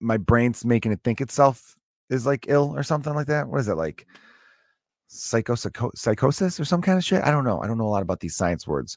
my 0.00 0.16
brain's 0.16 0.64
making 0.64 0.92
it 0.92 1.00
think 1.04 1.20
itself 1.20 1.76
is 2.10 2.26
like 2.26 2.46
ill 2.48 2.74
or 2.76 2.82
something 2.82 3.14
like 3.14 3.28
that? 3.28 3.48
What 3.48 3.60
is 3.60 3.68
it 3.68 3.76
like? 3.76 4.06
psychosis 5.14 6.58
or 6.60 6.64
some 6.64 6.82
kind 6.82 6.98
of 6.98 7.04
shit. 7.04 7.22
I 7.22 7.30
don't 7.30 7.44
know. 7.44 7.62
I 7.62 7.66
don't 7.66 7.78
know 7.78 7.86
a 7.86 7.88
lot 7.88 8.02
about 8.02 8.20
these 8.20 8.34
science 8.34 8.66
words. 8.66 8.96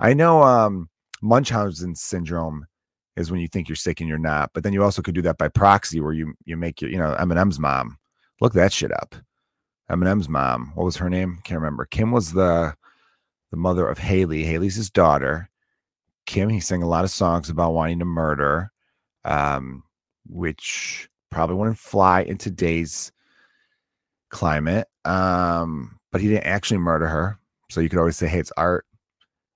I 0.00 0.14
know 0.14 0.42
um, 0.42 0.88
Munchausen 1.22 1.94
syndrome 1.94 2.66
is 3.16 3.30
when 3.30 3.40
you 3.40 3.48
think 3.48 3.68
you're 3.68 3.76
sick 3.76 4.00
and 4.00 4.08
you're 4.08 4.18
not, 4.18 4.50
but 4.54 4.62
then 4.62 4.72
you 4.72 4.82
also 4.82 5.02
could 5.02 5.14
do 5.14 5.22
that 5.22 5.38
by 5.38 5.48
proxy 5.48 6.00
where 6.00 6.12
you 6.12 6.34
you 6.44 6.56
make 6.56 6.80
your 6.80 6.90
you 6.90 6.96
know 6.96 7.16
Eminem's 7.18 7.58
mom 7.58 7.98
look 8.40 8.52
that 8.54 8.72
shit 8.72 8.92
up. 8.92 9.14
Eminem's 9.90 10.28
mom, 10.28 10.72
what 10.74 10.84
was 10.84 10.96
her 10.96 11.08
name? 11.08 11.38
Can't 11.44 11.60
remember. 11.60 11.86
Kim 11.86 12.12
was 12.12 12.32
the 12.32 12.74
the 13.50 13.56
mother 13.56 13.88
of 13.88 13.98
Haley. 13.98 14.44
Haley's 14.44 14.74
his 14.74 14.90
daughter. 14.90 15.48
Kim, 16.26 16.50
he 16.50 16.60
sang 16.60 16.82
a 16.82 16.88
lot 16.88 17.04
of 17.04 17.10
songs 17.10 17.48
about 17.48 17.72
wanting 17.72 17.98
to 18.00 18.04
murder, 18.04 18.70
um, 19.24 19.82
which 20.28 21.08
probably 21.30 21.56
wouldn't 21.56 21.78
fly 21.78 22.20
in 22.22 22.36
today's 22.36 23.10
climate. 24.28 24.86
Um, 25.06 25.98
but 26.12 26.20
he 26.20 26.28
didn't 26.28 26.44
actually 26.44 26.78
murder 26.78 27.06
her. 27.06 27.38
So 27.70 27.80
you 27.80 27.88
could 27.88 27.98
always 27.98 28.16
say, 28.16 28.28
hey, 28.28 28.40
it's 28.40 28.52
art. 28.58 28.84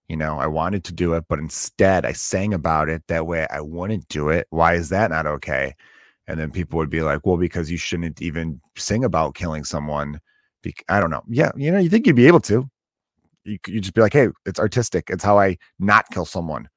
You 0.09 0.17
know, 0.17 0.39
I 0.39 0.47
wanted 0.47 0.85
to 0.85 0.93
do 0.93 1.15
it, 1.15 1.25
but 1.29 1.39
instead 1.39 2.05
I 2.05 2.13
sang 2.13 2.55
about 2.55 2.89
it. 2.89 3.03
That 3.09 3.27
way 3.27 3.47
I 3.51 3.61
wouldn't 3.61 4.09
do 4.09 4.31
it. 4.31 4.47
Why 4.51 4.75
is 4.75 4.89
that 4.91 5.11
not 5.11 5.27
okay? 5.27 5.75
And 6.29 6.39
then 6.39 6.51
people 6.51 6.79
would 6.79 6.91
be 6.91 7.03
like, 7.03 7.27
well, 7.27 7.37
because 7.37 7.71
you 7.71 7.77
shouldn't 7.77 8.23
even 8.23 8.61
sing 8.77 9.05
about 9.05 9.35
killing 9.35 9.65
someone. 9.65 10.21
Be- 10.63 10.75
I 10.89 11.01
don't 11.01 11.11
know. 11.11 11.23
Yeah, 11.29 11.51
you 11.57 11.71
know, 11.71 11.79
you 11.79 11.89
think 11.89 12.07
you'd 12.07 12.17
be 12.17 12.29
able 12.29 12.41
to. 12.41 12.69
You 13.45 13.59
you 13.67 13.81
just 13.81 13.95
be 13.95 14.01
like, 14.01 14.13
hey, 14.13 14.29
it's 14.47 14.61
artistic. 14.61 15.11
It's 15.11 15.25
how 15.25 15.39
I 15.39 15.59
not 15.81 16.07
kill 16.13 16.25
someone. 16.25 16.69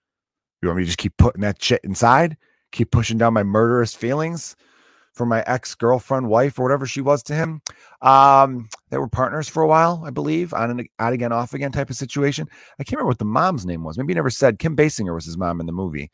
You 0.61 0.69
want 0.69 0.77
me 0.77 0.83
to 0.83 0.87
just 0.87 0.97
keep 0.97 1.15
putting 1.17 1.41
that 1.41 1.61
shit 1.61 1.81
inside? 1.83 2.37
Keep 2.71 2.91
pushing 2.91 3.19
down 3.19 3.33
my 3.33 3.43
murderous 3.43 3.93
feelings? 3.93 4.55
for 5.15 5.25
my 5.25 5.43
ex 5.47 5.73
girlfriend, 5.75 6.27
wife, 6.27 6.59
or 6.59 6.63
whatever 6.63 6.85
she 6.85 7.01
was 7.01 7.23
to 7.23 7.33
him. 7.33 7.61
Um, 8.01 8.67
they 8.89 8.97
were 8.97 9.07
partners 9.07 9.47
for 9.47 9.63
a 9.63 9.67
while, 9.67 10.03
I 10.05 10.09
believe, 10.09 10.53
on 10.53 10.69
an 10.69 10.87
out 10.99 11.13
again, 11.13 11.31
off 11.31 11.53
again 11.53 11.71
type 11.71 11.89
of 11.89 11.95
situation. 11.95 12.47
I 12.79 12.83
can't 12.83 12.97
remember 12.97 13.09
what 13.09 13.19
the 13.19 13.25
mom's 13.25 13.65
name 13.65 13.83
was. 13.83 13.97
Maybe 13.97 14.11
he 14.11 14.15
never 14.15 14.29
said 14.29 14.59
Kim 14.59 14.75
Basinger 14.75 15.15
was 15.15 15.25
his 15.25 15.37
mom 15.37 15.59
in 15.61 15.65
the 15.65 15.71
movie. 15.71 16.11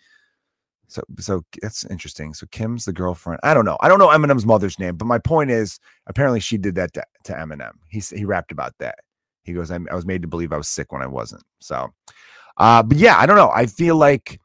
So 0.91 1.01
so 1.19 1.43
that's 1.61 1.85
interesting. 1.85 2.33
So 2.33 2.45
Kim's 2.51 2.83
the 2.83 2.91
girlfriend. 2.91 3.39
I 3.43 3.53
don't 3.53 3.63
know. 3.63 3.77
I 3.79 3.87
don't 3.87 3.97
know 3.97 4.09
Eminem's 4.09 4.45
mother's 4.45 4.77
name, 4.77 4.97
but 4.97 5.05
my 5.05 5.19
point 5.19 5.49
is 5.49 5.79
apparently 6.07 6.41
she 6.41 6.57
did 6.57 6.75
that 6.75 6.93
to, 6.95 7.03
to 7.23 7.33
Eminem. 7.33 7.71
He 7.87 7.99
he 7.99 8.25
rapped 8.25 8.51
about 8.51 8.73
that. 8.79 8.99
He 9.43 9.53
goes, 9.53 9.71
I, 9.71 9.79
I 9.89 9.95
was 9.95 10.05
made 10.05 10.21
to 10.21 10.27
believe 10.27 10.51
I 10.51 10.57
was 10.57 10.67
sick 10.67 10.91
when 10.91 11.01
I 11.01 11.07
wasn't. 11.07 11.43
So, 11.59 11.87
uh, 12.57 12.83
but 12.83 12.97
yeah, 12.97 13.17
I 13.17 13.25
don't 13.25 13.37
know. 13.37 13.51
I 13.53 13.65
feel 13.65 13.95
like 13.95 14.39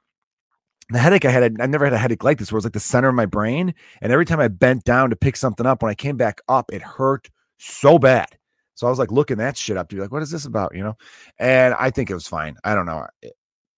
the 0.91 0.99
headache 0.99 1.25
I 1.25 1.31
had, 1.31 1.57
I 1.61 1.67
never 1.67 1.85
had 1.85 1.93
a 1.93 1.99
headache 1.99 2.25
like 2.25 2.39
this, 2.39 2.53
where 2.53 2.57
it 2.57 2.59
was 2.59 2.65
like 2.65 2.73
the 2.73 2.81
center 2.81 3.09
of 3.09 3.15
my 3.15 3.27
brain. 3.27 3.75
And 4.01 4.13
every 4.13 4.25
time 4.25 4.41
I 4.41 4.49
bent 4.49 4.85
down 4.85 5.11
to 5.11 5.17
pick 5.17 5.37
something 5.37 5.67
up, 5.67 5.83
when 5.83 5.91
I 5.91 5.95
came 5.95 6.17
back 6.17 6.41
up, 6.49 6.73
it 6.73 6.81
hurt 6.81 7.29
so 7.59 7.99
bad. 7.99 8.29
So 8.75 8.87
I 8.87 8.91
was 8.91 8.99
like 8.99 9.11
looking 9.11 9.39
that 9.39 9.57
shit 9.57 9.77
up 9.77 9.89
to 9.89 9.97
be 9.97 10.01
like, 10.01 10.13
what 10.13 10.23
is 10.23 10.31
this 10.31 10.45
about? 10.45 10.75
You 10.75 10.85
know? 10.85 10.97
And 11.39 11.75
I 11.75 11.91
think 11.91 12.09
it 12.09 12.15
was 12.15 12.29
fine. 12.29 12.57
I 12.63 12.75
don't 12.75 12.87
know. 12.87 13.07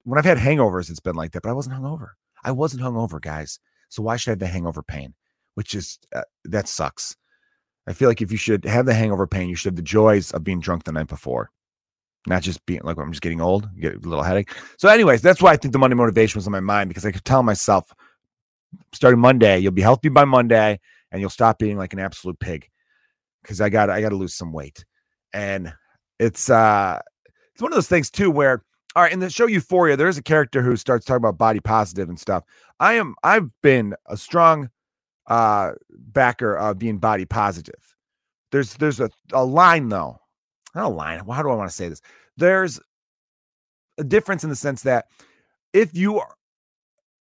When 0.04 0.18
I've 0.18 0.24
had 0.24 0.38
hangovers, 0.38 0.90
it's 0.90 1.00
been 1.00 1.16
like 1.16 1.32
that, 1.32 1.42
but 1.42 1.50
I 1.50 1.54
wasn't 1.54 1.76
hungover. 1.76 2.10
I 2.44 2.52
wasn't 2.52 2.82
hungover, 2.82 3.20
guys. 3.20 3.58
So 3.88 4.02
why 4.02 4.16
should 4.16 4.30
I 4.30 4.32
have 4.32 4.38
the 4.38 4.46
hangover 4.46 4.82
pain? 4.82 5.14
Which 5.54 5.74
is, 5.74 5.98
uh, 6.14 6.22
that 6.44 6.68
sucks. 6.68 7.16
I 7.86 7.92
feel 7.92 8.08
like 8.08 8.20
if 8.20 8.30
you 8.30 8.38
should 8.38 8.64
have 8.64 8.86
the 8.86 8.94
hangover 8.94 9.26
pain, 9.26 9.48
you 9.48 9.54
should 9.56 9.70
have 9.70 9.76
the 9.76 9.82
joys 9.82 10.30
of 10.32 10.44
being 10.44 10.60
drunk 10.60 10.84
the 10.84 10.92
night 10.92 11.08
before, 11.08 11.50
not 12.26 12.42
just 12.42 12.64
being 12.66 12.82
like 12.84 12.98
I'm 12.98 13.12
just 13.12 13.22
getting 13.22 13.40
old, 13.40 13.68
get 13.80 13.94
a 13.94 14.08
little 14.08 14.22
headache. 14.22 14.54
So, 14.76 14.88
anyways, 14.88 15.22
that's 15.22 15.40
why 15.40 15.52
I 15.52 15.56
think 15.56 15.72
the 15.72 15.78
Monday 15.78 15.96
motivation 15.96 16.38
was 16.38 16.46
on 16.46 16.52
my 16.52 16.60
mind 16.60 16.88
because 16.88 17.06
I 17.06 17.12
could 17.12 17.24
tell 17.24 17.42
myself 17.42 17.90
starting 18.92 19.20
Monday, 19.20 19.58
you'll 19.58 19.72
be 19.72 19.82
healthy 19.82 20.10
by 20.10 20.24
Monday 20.26 20.78
and 21.10 21.20
you'll 21.20 21.30
stop 21.30 21.58
being 21.58 21.78
like 21.78 21.92
an 21.92 21.98
absolute 21.98 22.38
pig 22.38 22.68
because 23.42 23.60
I 23.60 23.68
got 23.68 23.90
I 23.90 24.00
got 24.00 24.10
to 24.10 24.16
lose 24.16 24.34
some 24.34 24.52
weight, 24.52 24.84
and 25.32 25.72
it's 26.18 26.50
uh 26.50 27.00
it's 27.52 27.62
one 27.62 27.72
of 27.72 27.76
those 27.76 27.88
things 27.88 28.10
too 28.10 28.30
where 28.30 28.62
all 28.96 29.02
right 29.02 29.12
in 29.12 29.20
the 29.20 29.30
show 29.30 29.46
Euphoria, 29.46 29.96
there's 29.96 30.18
a 30.18 30.22
character 30.22 30.62
who 30.62 30.76
starts 30.76 31.04
talking 31.04 31.18
about 31.18 31.38
body 31.38 31.60
positive 31.60 32.08
and 32.08 32.18
stuff. 32.18 32.44
I 32.80 32.94
am 32.94 33.14
I've 33.22 33.50
been 33.62 33.94
a 34.06 34.16
strong 34.16 34.70
uh, 35.26 35.72
backer 35.90 36.56
of 36.56 36.78
being 36.78 36.98
body 36.98 37.24
positive. 37.24 37.94
There's 38.50 38.74
there's 38.74 39.00
a, 39.00 39.10
a 39.32 39.44
line 39.44 39.88
though, 39.88 40.20
not 40.74 40.86
a 40.86 40.88
line. 40.88 41.18
How 41.28 41.42
do 41.42 41.50
I 41.50 41.54
want 41.54 41.70
to 41.70 41.76
say 41.76 41.88
this? 41.88 42.00
There's 42.36 42.80
a 43.98 44.04
difference 44.04 44.44
in 44.44 44.50
the 44.50 44.56
sense 44.56 44.82
that 44.82 45.06
if 45.72 45.96
you 45.96 46.18
are 46.18 46.34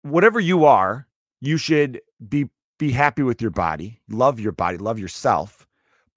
whatever 0.01 0.39
you 0.39 0.65
are, 0.65 1.07
you 1.41 1.57
should 1.57 2.01
be 2.27 2.49
be 2.77 2.91
happy 2.91 3.23
with 3.23 3.41
your 3.41 3.51
body, 3.51 4.01
love 4.09 4.39
your 4.39 4.51
body, 4.51 4.77
love 4.77 4.99
yourself. 4.99 5.65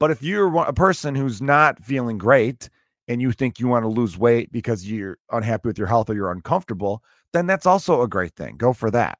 But 0.00 0.10
if 0.10 0.22
you're 0.22 0.54
a 0.58 0.72
person 0.72 1.14
who's 1.14 1.40
not 1.40 1.80
feeling 1.80 2.18
great 2.18 2.68
and 3.08 3.20
you 3.22 3.32
think 3.32 3.58
you 3.58 3.66
want 3.66 3.84
to 3.84 3.88
lose 3.88 4.18
weight 4.18 4.52
because 4.52 4.88
you're 4.88 5.18
unhappy 5.32 5.66
with 5.68 5.78
your 5.78 5.86
health 5.86 6.10
or 6.10 6.14
you're 6.14 6.30
uncomfortable, 6.30 7.02
then 7.32 7.46
that's 7.46 7.66
also 7.66 8.02
a 8.02 8.08
great 8.08 8.34
thing. 8.36 8.56
Go 8.56 8.72
for 8.72 8.90
that. 8.90 9.18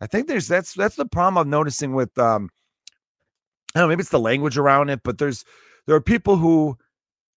I 0.00 0.06
think 0.06 0.26
there's 0.26 0.48
that's 0.48 0.74
that's 0.74 0.96
the 0.96 1.06
problem 1.06 1.38
I'm 1.38 1.50
noticing 1.50 1.94
with 1.94 2.16
um 2.18 2.50
I 3.74 3.80
don't 3.80 3.84
know, 3.84 3.88
maybe 3.88 4.00
it's 4.00 4.10
the 4.10 4.20
language 4.20 4.58
around 4.58 4.90
it, 4.90 5.00
but 5.04 5.18
there's 5.18 5.44
there 5.86 5.96
are 5.96 6.00
people 6.00 6.36
who 6.36 6.76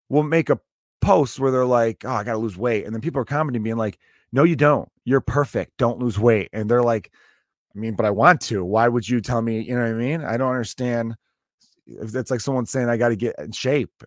will 0.08 0.22
make 0.22 0.50
a 0.50 0.60
post 1.00 1.38
where 1.38 1.50
they're 1.50 1.64
like, 1.64 2.04
Oh, 2.04 2.10
I 2.10 2.24
gotta 2.24 2.38
lose 2.38 2.56
weight. 2.56 2.84
And 2.84 2.94
then 2.94 3.02
people 3.02 3.20
are 3.20 3.26
commenting 3.26 3.62
being 3.62 3.76
like, 3.76 3.98
No, 4.32 4.44
you 4.44 4.56
don't. 4.56 4.88
You're 5.04 5.20
perfect. 5.20 5.76
Don't 5.78 5.98
lose 5.98 6.18
weight. 6.18 6.48
And 6.52 6.70
they're 6.70 6.82
like, 6.82 7.12
I 7.74 7.78
mean, 7.78 7.94
but 7.94 8.06
I 8.06 8.10
want 8.10 8.40
to. 8.42 8.64
Why 8.64 8.88
would 8.88 9.08
you 9.08 9.20
tell 9.20 9.42
me? 9.42 9.60
You 9.60 9.74
know 9.74 9.82
what 9.82 9.90
I 9.90 9.94
mean? 9.94 10.24
I 10.24 10.36
don't 10.36 10.50
understand. 10.50 11.16
If 11.86 12.12
that's 12.12 12.30
like 12.30 12.40
someone 12.40 12.66
saying 12.66 12.88
I 12.88 12.96
got 12.96 13.08
to 13.08 13.16
get 13.16 13.38
in 13.38 13.52
shape. 13.52 14.02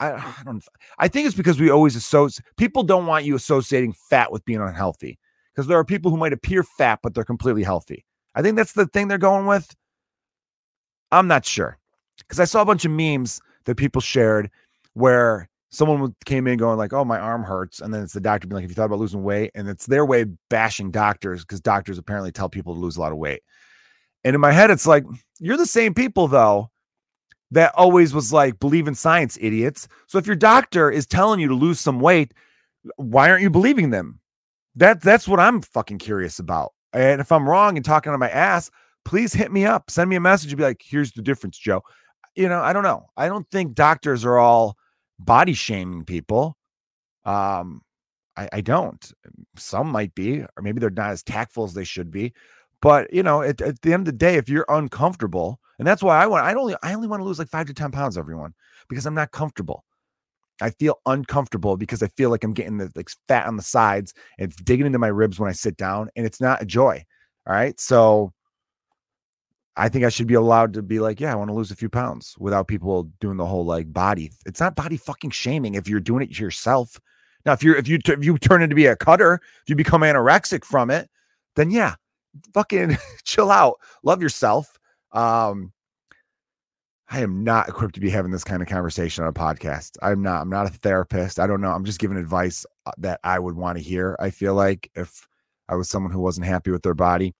I, 0.00 0.12
I 0.12 0.34
don't. 0.44 0.64
I 0.98 1.08
think 1.08 1.26
it's 1.26 1.36
because 1.36 1.60
we 1.60 1.70
always 1.70 1.96
associate. 1.96 2.44
People 2.56 2.82
don't 2.82 3.06
want 3.06 3.24
you 3.24 3.34
associating 3.34 3.92
fat 3.92 4.32
with 4.32 4.44
being 4.44 4.60
unhealthy 4.60 5.18
because 5.54 5.66
there 5.66 5.78
are 5.78 5.84
people 5.84 6.10
who 6.10 6.16
might 6.16 6.32
appear 6.32 6.62
fat, 6.62 7.00
but 7.02 7.14
they're 7.14 7.24
completely 7.24 7.62
healthy. 7.62 8.04
I 8.34 8.42
think 8.42 8.56
that's 8.56 8.72
the 8.72 8.86
thing 8.86 9.08
they're 9.08 9.18
going 9.18 9.46
with. 9.46 9.74
I'm 11.12 11.28
not 11.28 11.44
sure 11.44 11.78
because 12.18 12.40
I 12.40 12.44
saw 12.44 12.62
a 12.62 12.66
bunch 12.66 12.84
of 12.84 12.90
memes 12.90 13.40
that 13.64 13.76
people 13.76 14.00
shared 14.00 14.50
where 14.94 15.48
someone 15.70 16.14
came 16.24 16.46
in 16.46 16.58
going 16.58 16.78
like, 16.78 16.92
"Oh, 16.92 17.04
my 17.04 17.18
arm 17.18 17.42
hurts," 17.42 17.80
and 17.80 17.92
then 17.92 18.02
it's 18.02 18.12
the 18.12 18.20
doctor 18.20 18.46
being 18.46 18.56
like, 18.56 18.62
"Have 18.62 18.70
you 18.70 18.74
thought 18.74 18.86
about 18.86 18.98
losing 18.98 19.22
weight?" 19.22 19.50
And 19.54 19.68
it's 19.68 19.86
their 19.86 20.04
way 20.04 20.26
bashing 20.50 20.90
doctors 20.90 21.42
because 21.42 21.60
doctors 21.60 21.98
apparently 21.98 22.32
tell 22.32 22.48
people 22.48 22.74
to 22.74 22.80
lose 22.80 22.96
a 22.96 23.00
lot 23.00 23.12
of 23.12 23.18
weight. 23.18 23.42
And 24.24 24.34
in 24.34 24.40
my 24.40 24.52
head, 24.52 24.70
it's 24.70 24.86
like 24.86 25.04
you're 25.38 25.56
the 25.56 25.66
same 25.66 25.94
people 25.94 26.28
though 26.28 26.70
that 27.50 27.72
always 27.74 28.14
was 28.14 28.32
like 28.32 28.58
believe 28.58 28.88
in 28.88 28.94
science, 28.94 29.38
idiots. 29.40 29.88
So 30.06 30.18
if 30.18 30.26
your 30.26 30.36
doctor 30.36 30.90
is 30.90 31.06
telling 31.06 31.40
you 31.40 31.48
to 31.48 31.54
lose 31.54 31.80
some 31.80 32.00
weight, 32.00 32.34
why 32.96 33.30
aren't 33.30 33.42
you 33.42 33.50
believing 33.50 33.90
them? 33.90 34.20
That 34.74 35.00
that's 35.00 35.26
what 35.26 35.40
I'm 35.40 35.62
fucking 35.62 35.98
curious 35.98 36.38
about. 36.38 36.72
And 36.92 37.20
if 37.20 37.32
I'm 37.32 37.48
wrong 37.48 37.76
and 37.76 37.84
talking 37.84 38.12
on 38.12 38.18
my 38.18 38.30
ass, 38.30 38.70
please 39.04 39.32
hit 39.32 39.52
me 39.52 39.64
up. 39.64 39.90
Send 39.90 40.10
me 40.10 40.16
a 40.16 40.20
message 40.20 40.50
and 40.50 40.58
be 40.58 40.64
like, 40.64 40.82
here's 40.84 41.12
the 41.12 41.22
difference, 41.22 41.58
Joe. 41.58 41.82
You 42.34 42.48
know, 42.48 42.60
I 42.60 42.72
don't 42.72 42.82
know. 42.82 43.06
I 43.16 43.28
don't 43.28 43.48
think 43.50 43.74
doctors 43.74 44.24
are 44.24 44.38
all 44.38 44.76
body 45.18 45.54
shaming 45.54 46.04
people. 46.04 46.56
Um, 47.24 47.82
I, 48.36 48.48
I 48.52 48.60
don't. 48.60 49.12
Some 49.56 49.88
might 49.88 50.14
be, 50.14 50.40
or 50.40 50.62
maybe 50.62 50.80
they're 50.80 50.90
not 50.90 51.10
as 51.10 51.22
tactful 51.22 51.64
as 51.64 51.74
they 51.74 51.84
should 51.84 52.10
be. 52.10 52.34
But 52.86 53.12
you 53.12 53.24
know, 53.24 53.42
at, 53.42 53.60
at 53.60 53.82
the 53.82 53.92
end 53.92 54.06
of 54.06 54.12
the 54.14 54.16
day, 54.16 54.36
if 54.36 54.48
you're 54.48 54.64
uncomfortable, 54.68 55.58
and 55.80 55.88
that's 55.88 56.04
why 56.04 56.22
I 56.22 56.28
want, 56.28 56.44
I 56.44 56.54
only, 56.54 56.76
I 56.84 56.94
only 56.94 57.08
want 57.08 57.18
to 57.18 57.24
lose 57.24 57.40
like 57.40 57.48
five 57.48 57.66
to 57.66 57.74
ten 57.74 57.90
pounds, 57.90 58.16
everyone, 58.16 58.54
because 58.88 59.06
I'm 59.06 59.14
not 59.14 59.32
comfortable. 59.32 59.84
I 60.60 60.70
feel 60.70 61.00
uncomfortable 61.04 61.76
because 61.76 62.00
I 62.00 62.06
feel 62.06 62.30
like 62.30 62.44
I'm 62.44 62.52
getting 62.52 62.78
the 62.78 62.92
like 62.94 63.10
fat 63.26 63.48
on 63.48 63.56
the 63.56 63.62
sides 63.64 64.14
and 64.38 64.52
it's 64.52 64.62
digging 64.62 64.86
into 64.86 65.00
my 65.00 65.08
ribs 65.08 65.40
when 65.40 65.50
I 65.50 65.52
sit 65.52 65.76
down, 65.76 66.10
and 66.14 66.24
it's 66.24 66.40
not 66.40 66.62
a 66.62 66.64
joy. 66.64 67.04
All 67.48 67.54
right. 67.54 67.78
So 67.80 68.32
I 69.76 69.88
think 69.88 70.04
I 70.04 70.08
should 70.08 70.28
be 70.28 70.34
allowed 70.34 70.72
to 70.74 70.82
be 70.82 71.00
like, 71.00 71.18
yeah, 71.18 71.32
I 71.32 71.34
want 71.34 71.50
to 71.50 71.54
lose 71.54 71.72
a 71.72 71.76
few 71.76 71.88
pounds 71.88 72.36
without 72.38 72.68
people 72.68 73.10
doing 73.18 73.36
the 73.36 73.46
whole 73.46 73.64
like 73.64 73.92
body. 73.92 74.30
It's 74.46 74.60
not 74.60 74.76
body 74.76 74.96
fucking 74.96 75.30
shaming 75.30 75.74
if 75.74 75.88
you're 75.88 75.98
doing 75.98 76.22
it 76.22 76.38
yourself. 76.38 77.00
Now, 77.44 77.52
if 77.52 77.64
you're 77.64 77.74
if 77.74 77.88
you 77.88 77.98
if 78.06 78.24
you 78.24 78.38
turn 78.38 78.62
into 78.62 78.76
be 78.76 78.86
a 78.86 78.94
cutter, 78.94 79.40
if 79.64 79.68
you 79.68 79.74
become 79.74 80.02
anorexic 80.02 80.64
from 80.64 80.88
it, 80.88 81.10
then 81.56 81.72
yeah, 81.72 81.96
fucking 82.54 82.96
chill 83.24 83.50
out, 83.50 83.76
love 84.02 84.22
yourself. 84.22 84.78
Um, 85.12 85.72
I 87.08 87.20
am 87.20 87.44
not 87.44 87.68
equipped 87.68 87.94
to 87.94 88.00
be 88.00 88.10
having 88.10 88.32
this 88.32 88.44
kind 88.44 88.62
of 88.62 88.68
conversation 88.68 89.22
on 89.22 89.28
a 89.28 89.32
podcast. 89.32 89.92
I'm 90.02 90.22
not. 90.22 90.42
I'm 90.42 90.50
not 90.50 90.66
a 90.66 90.70
therapist. 90.70 91.38
I 91.38 91.46
don't 91.46 91.60
know. 91.60 91.70
I'm 91.70 91.84
just 91.84 92.00
giving 92.00 92.16
advice 92.16 92.66
uh, 92.84 92.92
that 92.98 93.20
I 93.22 93.38
would 93.38 93.54
want 93.54 93.78
to 93.78 93.84
hear. 93.84 94.16
I 94.18 94.30
feel 94.30 94.54
like 94.54 94.90
if 94.94 95.28
I 95.68 95.76
was 95.76 95.88
someone 95.88 96.12
who 96.12 96.20
wasn't 96.20 96.46
happy 96.46 96.72
with 96.72 96.82
their 96.82 96.94
body 96.94 97.34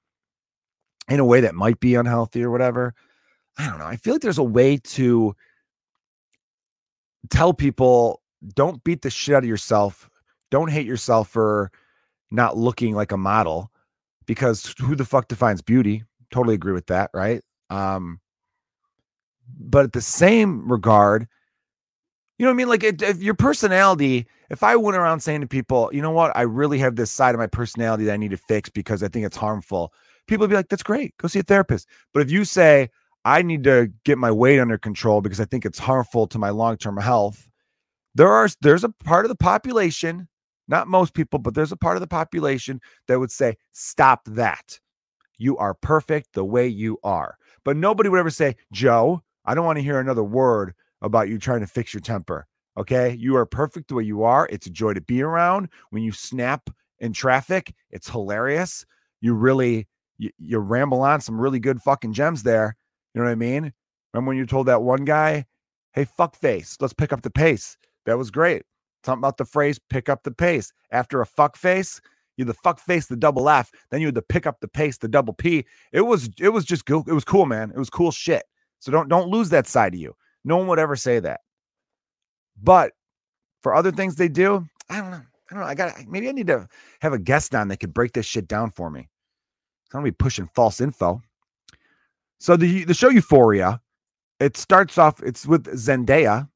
in 1.08 1.20
a 1.20 1.24
way 1.24 1.40
that 1.40 1.54
might 1.54 1.80
be 1.80 1.96
unhealthy 1.96 2.44
or 2.44 2.50
whatever, 2.50 2.94
I 3.58 3.66
don't 3.66 3.78
know. 3.78 3.86
I 3.86 3.96
feel 3.96 4.14
like 4.14 4.22
there's 4.22 4.38
a 4.38 4.44
way 4.44 4.76
to 4.76 5.34
tell 7.30 7.52
people 7.52 8.22
don't 8.54 8.84
beat 8.84 9.02
the 9.02 9.10
shit 9.10 9.34
out 9.34 9.42
of 9.42 9.48
yourself. 9.48 10.08
Don't 10.50 10.70
hate 10.70 10.86
yourself 10.86 11.28
for 11.28 11.72
not 12.30 12.56
looking 12.56 12.94
like 12.94 13.10
a 13.10 13.16
model 13.16 13.72
because 14.26 14.74
who 14.78 14.94
the 14.94 15.04
fuck 15.04 15.28
defines 15.28 15.62
beauty? 15.62 16.04
Totally 16.30 16.54
agree 16.54 16.72
with 16.72 16.86
that, 16.86 17.10
right? 17.14 17.42
Um, 17.70 18.20
but 19.58 19.84
at 19.84 19.92
the 19.92 20.00
same 20.00 20.70
regard, 20.70 21.26
you 22.38 22.44
know 22.44 22.50
what 22.50 22.54
I 22.54 22.56
mean? 22.56 22.68
Like 22.68 22.84
if 22.84 23.22
your 23.22 23.34
personality, 23.34 24.26
if 24.50 24.62
I 24.62 24.76
went 24.76 24.96
around 24.96 25.20
saying 25.20 25.40
to 25.40 25.46
people, 25.46 25.90
you 25.92 26.02
know 26.02 26.10
what, 26.10 26.36
I 26.36 26.42
really 26.42 26.78
have 26.78 26.96
this 26.96 27.10
side 27.10 27.34
of 27.34 27.38
my 27.38 27.46
personality 27.46 28.04
that 28.04 28.12
I 28.12 28.18
need 28.18 28.32
to 28.32 28.36
fix 28.36 28.68
because 28.68 29.02
I 29.02 29.08
think 29.08 29.24
it's 29.24 29.36
harmful, 29.36 29.92
people 30.26 30.44
would 30.44 30.50
be 30.50 30.56
like, 30.56 30.68
that's 30.68 30.82
great. 30.82 31.16
Go 31.18 31.28
see 31.28 31.38
a 31.38 31.42
therapist. 31.42 31.88
But 32.12 32.22
if 32.22 32.30
you 32.30 32.44
say, 32.44 32.90
I 33.24 33.42
need 33.42 33.64
to 33.64 33.90
get 34.04 34.18
my 34.18 34.30
weight 34.30 34.60
under 34.60 34.78
control 34.78 35.20
because 35.20 35.40
I 35.40 35.46
think 35.46 35.64
it's 35.64 35.78
harmful 35.78 36.26
to 36.28 36.38
my 36.38 36.50
long-term 36.50 36.96
health, 36.98 37.48
there 38.14 38.30
are 38.30 38.48
there's 38.60 38.84
a 38.84 38.88
part 38.88 39.24
of 39.24 39.30
the 39.30 39.36
population, 39.36 40.28
not 40.68 40.88
most 40.88 41.14
people, 41.14 41.38
but 41.38 41.54
there's 41.54 41.72
a 41.72 41.76
part 41.76 41.96
of 41.96 42.00
the 42.00 42.06
population 42.06 42.80
that 43.08 43.18
would 43.18 43.30
say, 43.30 43.56
stop 43.72 44.24
that. 44.26 44.78
You 45.38 45.56
are 45.58 45.74
perfect 45.74 46.32
the 46.32 46.44
way 46.44 46.66
you 46.66 46.98
are. 47.04 47.36
But 47.64 47.76
nobody 47.76 48.08
would 48.08 48.18
ever 48.18 48.30
say, 48.30 48.56
Joe, 48.72 49.22
I 49.44 49.54
don't 49.54 49.66
want 49.66 49.76
to 49.76 49.82
hear 49.82 50.00
another 50.00 50.24
word 50.24 50.74
about 51.02 51.28
you 51.28 51.38
trying 51.38 51.60
to 51.60 51.66
fix 51.66 51.92
your 51.92 52.00
temper. 52.00 52.46
Okay. 52.78 53.14
You 53.18 53.36
are 53.36 53.46
perfect 53.46 53.88
the 53.88 53.94
way 53.94 54.04
you 54.04 54.22
are. 54.22 54.48
It's 54.50 54.66
a 54.66 54.70
joy 54.70 54.94
to 54.94 55.00
be 55.00 55.22
around. 55.22 55.68
When 55.90 56.02
you 56.02 56.12
snap 56.12 56.68
in 56.98 57.12
traffic, 57.12 57.74
it's 57.90 58.08
hilarious. 58.08 58.84
You 59.20 59.34
really, 59.34 59.88
you, 60.18 60.30
you 60.38 60.58
ramble 60.58 61.02
on 61.02 61.20
some 61.20 61.40
really 61.40 61.60
good 61.60 61.80
fucking 61.80 62.12
gems 62.12 62.42
there. 62.42 62.76
You 63.14 63.20
know 63.20 63.26
what 63.26 63.32
I 63.32 63.36
mean? 63.36 63.72
Remember 64.12 64.28
when 64.28 64.36
you 64.36 64.46
told 64.46 64.66
that 64.66 64.82
one 64.82 65.04
guy, 65.04 65.46
hey, 65.92 66.04
fuck 66.04 66.36
face, 66.36 66.76
let's 66.80 66.92
pick 66.92 67.12
up 67.12 67.22
the 67.22 67.30
pace? 67.30 67.76
That 68.04 68.18
was 68.18 68.30
great. 68.30 68.62
Something 69.06 69.20
about 69.20 69.36
the 69.36 69.44
phrase 69.44 69.78
pick 69.78 70.08
up 70.08 70.24
the 70.24 70.32
pace. 70.32 70.72
After 70.90 71.20
a 71.20 71.26
fuck 71.26 71.56
face, 71.56 72.00
you 72.36 72.44
the 72.44 72.54
fuck 72.54 72.80
face, 72.80 73.06
the 73.06 73.16
double 73.16 73.48
F, 73.48 73.70
then 73.90 74.00
you 74.00 74.08
had 74.08 74.16
to 74.16 74.22
pick 74.22 74.46
up 74.46 74.58
the 74.58 74.66
pace, 74.66 74.98
the 74.98 75.06
double 75.06 75.32
P. 75.32 75.64
It 75.92 76.00
was, 76.00 76.28
it 76.40 76.48
was 76.48 76.64
just 76.64 76.84
good. 76.86 77.04
It 77.06 77.12
was 77.12 77.24
cool, 77.24 77.46
man. 77.46 77.70
It 77.70 77.78
was 77.78 77.88
cool 77.88 78.10
shit. 78.10 78.42
So 78.80 78.90
don't 78.90 79.08
don't 79.08 79.28
lose 79.28 79.48
that 79.50 79.68
side 79.68 79.94
of 79.94 80.00
you. 80.00 80.16
No 80.44 80.56
one 80.56 80.66
would 80.66 80.80
ever 80.80 80.96
say 80.96 81.20
that. 81.20 81.40
But 82.60 82.94
for 83.62 83.74
other 83.74 83.92
things 83.92 84.16
they 84.16 84.28
do, 84.28 84.66
I 84.90 85.00
don't 85.00 85.12
know. 85.12 85.22
I 85.50 85.54
don't 85.54 85.60
know. 85.60 85.66
I 85.66 85.74
got 85.76 85.94
maybe 86.08 86.28
I 86.28 86.32
need 86.32 86.48
to 86.48 86.68
have 87.00 87.12
a 87.12 87.18
guest 87.18 87.54
on 87.54 87.68
that 87.68 87.76
could 87.76 87.94
break 87.94 88.12
this 88.12 88.26
shit 88.26 88.48
down 88.48 88.70
for 88.70 88.90
me. 88.90 89.00
I'm 89.00 90.00
gonna 90.00 90.04
be 90.04 90.10
pushing 90.10 90.48
false 90.54 90.80
info. 90.80 91.22
So 92.40 92.56
the 92.56 92.84
the 92.84 92.94
show 92.94 93.08
Euphoria, 93.08 93.80
it 94.40 94.56
starts 94.56 94.98
off. 94.98 95.22
It's 95.22 95.46
with 95.46 95.66
Zendaya 95.76 96.48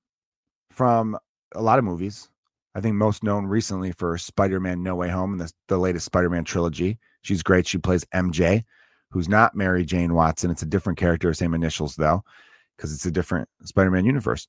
from 0.73 1.17
a 1.55 1.63
lot 1.63 1.79
of 1.79 1.85
movies. 1.85 2.30
I 2.75 2.81
think 2.81 2.95
most 2.95 3.23
known 3.23 3.47
recently 3.47 3.93
for 3.93 4.17
Spider-Man: 4.17 4.83
No 4.83 4.95
Way 4.95 5.09
Home 5.09 5.33
and 5.33 5.41
the, 5.41 5.53
the 5.69 5.79
latest 5.79 6.07
Spider-Man 6.07 6.45
trilogy. 6.45 6.99
She's 7.23 7.43
great. 7.43 7.67
She 7.67 7.79
plays 7.79 8.05
MJ, 8.15 8.65
who's 9.11 9.29
not 9.29 9.55
Mary 9.55 9.85
Jane 9.85 10.15
Watson. 10.15 10.51
It's 10.51 10.63
a 10.63 10.67
different 10.67 10.99
character, 10.99 11.33
same 11.35 11.55
initials 11.55 11.97
though, 11.97 12.23
because 12.77 12.93
it's 12.93 13.07
a 13.07 13.11
different 13.11 13.49
Spider-Man 13.65 14.05
universe. 14.05 14.47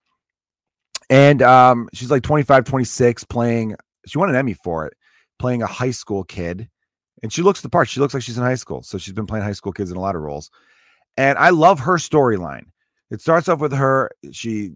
And 1.10 1.42
um, 1.42 1.90
she's 1.94 2.12
like 2.12 2.24
25, 2.24 2.64
26, 2.64 3.24
playing. 3.26 3.76
She 4.06 4.18
won 4.18 4.30
an 4.30 4.36
Emmy 4.36 4.54
for 4.54 4.86
it, 4.88 4.94
playing 5.40 5.62
a 5.62 5.68
high 5.68 5.92
school 5.92 6.24
kid. 6.24 6.70
And 7.22 7.32
she 7.32 7.42
looks 7.42 7.62
the 7.62 7.70
part. 7.70 7.90
She 7.90 8.00
looks 8.00 8.14
like 8.14 8.24
she's 8.24 8.38
in 8.38 8.44
high 8.44 8.56
school. 8.56 8.82
So 8.82 8.98
she's 8.98 9.14
been 9.14 9.28
playing 9.28 9.44
high 9.44 9.52
school 9.52 9.74
kids 9.74 9.92
in 9.92 9.98
a 9.98 10.02
lot 10.02 10.16
of 10.16 10.22
roles. 10.22 10.50
And 11.18 11.38
I 11.38 11.50
love 11.50 11.80
her 11.82 11.98
storyline. 11.98 12.66
It 13.12 13.22
starts 13.22 13.50
off 13.50 13.60
with 13.60 13.74
her. 13.74 14.10
She 14.32 14.72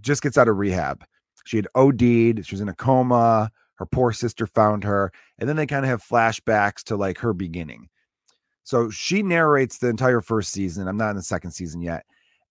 just 0.00 0.22
gets 0.22 0.36
out 0.36 0.48
of 0.48 0.58
rehab. 0.58 1.04
She 1.44 1.56
had 1.56 1.68
OD'd. 1.74 2.46
She 2.46 2.54
was 2.54 2.60
in 2.60 2.68
a 2.68 2.74
coma. 2.74 3.50
Her 3.76 3.86
poor 3.86 4.12
sister 4.12 4.46
found 4.46 4.84
her. 4.84 5.12
And 5.38 5.48
then 5.48 5.56
they 5.56 5.66
kind 5.66 5.84
of 5.84 5.90
have 5.90 6.02
flashbacks 6.02 6.82
to 6.84 6.96
like 6.96 7.18
her 7.18 7.32
beginning. 7.32 7.88
So 8.64 8.88
she 8.90 9.22
narrates 9.22 9.78
the 9.78 9.88
entire 9.88 10.20
first 10.20 10.50
season. 10.50 10.88
I'm 10.88 10.96
not 10.96 11.10
in 11.10 11.16
the 11.16 11.22
second 11.22 11.50
season 11.50 11.82
yet. 11.82 12.04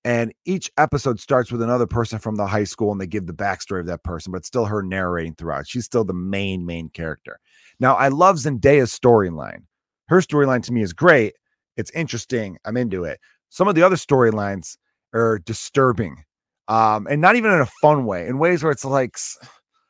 And 0.06 0.34
each 0.46 0.70
episode 0.78 1.20
starts 1.20 1.52
with 1.52 1.62
another 1.62 1.88
person 1.88 2.20
from 2.20 2.36
the 2.36 2.46
high 2.46 2.66
school 2.66 2.92
and 2.92 3.00
they 3.00 3.08
give 3.08 3.26
the 3.26 3.34
backstory 3.34 3.80
of 3.80 3.86
that 3.86 4.04
person, 4.04 4.32
but 4.32 4.46
still 4.46 4.66
her 4.66 4.84
narrating 4.84 5.34
throughout. 5.36 5.68
She's 5.68 5.86
still 5.86 6.04
the 6.04 6.14
main, 6.14 6.66
main 6.66 6.90
character. 6.90 7.40
Now, 7.80 7.96
I 7.96 8.10
love 8.10 8.36
Zendaya's 8.36 8.98
storyline. 8.98 9.64
Her 10.08 10.20
storyline 10.20 10.62
to 10.64 10.74
me 10.74 10.82
is 10.82 10.94
great. 10.94 11.34
It's 11.78 11.92
interesting. 11.92 12.58
I'm 12.66 12.78
into 12.78 13.06
it. 13.06 13.20
Some 13.50 13.68
of 13.68 13.76
the 13.76 13.84
other 13.84 13.96
storylines 13.96 14.78
are 15.14 15.40
disturbing 15.40 16.18
um, 16.68 17.08
and 17.10 17.22
not 17.22 17.36
even 17.36 17.52
in 17.52 17.60
a 17.60 17.70
fun 17.82 18.06
way, 18.06 18.28
in 18.28 18.38
ways 18.38 18.64
where 18.64 18.72
it's 18.72 18.86
like, 18.86 19.18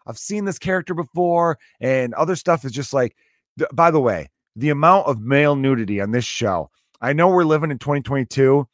I've 0.07 0.17
seen 0.17 0.45
this 0.45 0.59
character 0.59 0.93
before, 0.93 1.57
and 1.79 2.13
other 2.13 2.35
stuff 2.35 2.65
is 2.65 2.71
just 2.71 2.93
like, 2.93 3.15
th- 3.57 3.69
by 3.73 3.91
the 3.91 4.01
way, 4.01 4.29
the 4.55 4.69
amount 4.69 5.07
of 5.07 5.21
male 5.21 5.55
nudity 5.55 6.01
on 6.01 6.11
this 6.11 6.25
show. 6.25 6.69
I 7.01 7.13
know 7.13 7.27
we're 7.27 7.43
living 7.43 7.71
in 7.71 7.79
2022, 7.79 8.67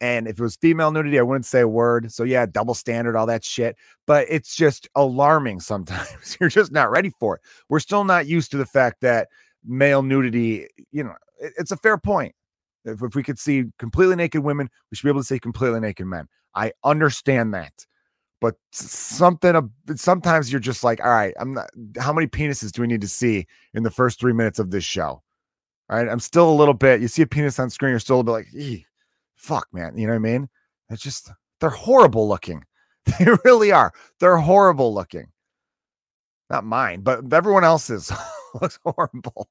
and 0.00 0.26
if 0.26 0.38
it 0.38 0.42
was 0.42 0.56
female 0.56 0.90
nudity, 0.90 1.18
I 1.18 1.22
wouldn't 1.22 1.46
say 1.46 1.60
a 1.60 1.68
word. 1.68 2.10
So, 2.12 2.24
yeah, 2.24 2.46
double 2.46 2.74
standard, 2.74 3.16
all 3.16 3.26
that 3.26 3.44
shit. 3.44 3.76
But 4.06 4.26
it's 4.28 4.56
just 4.56 4.88
alarming 4.96 5.60
sometimes. 5.60 6.36
You're 6.40 6.48
just 6.48 6.72
not 6.72 6.90
ready 6.90 7.12
for 7.20 7.36
it. 7.36 7.42
We're 7.68 7.80
still 7.80 8.04
not 8.04 8.26
used 8.26 8.50
to 8.50 8.56
the 8.56 8.66
fact 8.66 9.00
that 9.02 9.28
male 9.64 10.02
nudity, 10.02 10.66
you 10.90 11.04
know, 11.04 11.14
it, 11.38 11.52
it's 11.56 11.70
a 11.70 11.76
fair 11.76 11.98
point. 11.98 12.34
If, 12.84 13.00
if 13.02 13.14
we 13.14 13.22
could 13.22 13.38
see 13.38 13.66
completely 13.78 14.16
naked 14.16 14.42
women, 14.42 14.68
we 14.90 14.96
should 14.96 15.04
be 15.04 15.10
able 15.10 15.20
to 15.20 15.26
see 15.26 15.38
completely 15.38 15.78
naked 15.80 16.06
men. 16.06 16.26
I 16.54 16.72
understand 16.84 17.54
that. 17.54 17.86
But 18.40 18.56
something, 18.72 19.70
sometimes 19.94 20.50
you're 20.50 20.60
just 20.60 20.82
like, 20.82 21.00
all 21.02 21.10
right, 21.10 21.32
I'm 21.38 21.54
not, 21.54 21.70
how 21.98 22.12
many 22.12 22.26
penises 22.26 22.72
do 22.72 22.82
we 22.82 22.88
need 22.88 23.00
to 23.02 23.08
see 23.08 23.46
in 23.72 23.84
the 23.84 23.90
first 23.90 24.18
three 24.18 24.32
minutes 24.32 24.58
of 24.58 24.70
this 24.70 24.82
show? 24.84 25.22
All 25.88 25.96
right. 25.96 26.08
I'm 26.08 26.20
still 26.20 26.50
a 26.50 26.54
little 26.54 26.74
bit, 26.74 27.00
you 27.00 27.08
see 27.08 27.22
a 27.22 27.26
penis 27.26 27.58
on 27.58 27.70
screen, 27.70 27.90
you're 27.90 28.00
still 28.00 28.20
a 28.20 28.24
bit 28.24 28.32
like, 28.32 28.46
fuck, 29.36 29.68
man. 29.72 29.96
You 29.96 30.06
know 30.06 30.14
what 30.14 30.28
I 30.28 30.32
mean? 30.32 30.48
It's 30.90 31.02
just, 31.02 31.30
they're 31.60 31.70
horrible 31.70 32.28
looking. 32.28 32.64
They 33.18 33.26
really 33.44 33.72
are. 33.72 33.92
They're 34.20 34.36
horrible 34.36 34.94
looking. 34.94 35.26
Not 36.48 36.64
mine, 36.64 37.00
but 37.00 37.32
everyone 37.32 37.64
else's 37.64 38.12
looks 38.60 38.78
horrible 38.84 39.48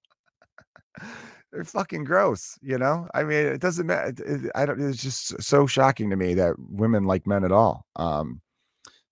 they're 1.51 1.63
fucking 1.63 2.03
gross. 2.03 2.58
You 2.62 2.77
know, 2.77 3.08
I 3.13 3.24
mean, 3.24 3.46
it 3.46 3.62
doesn't 3.62 3.86
matter. 3.86 4.13
It, 4.25 4.51
I 4.55 4.65
don't. 4.65 4.81
It's 4.81 5.01
just 5.01 5.41
so 5.41 5.67
shocking 5.67 6.10
to 6.10 6.15
me 6.15 6.34
that 6.36 6.55
women 6.58 7.05
like 7.05 7.27
men 7.27 7.43
at 7.43 7.51
all. 7.51 7.86
Um, 7.96 8.41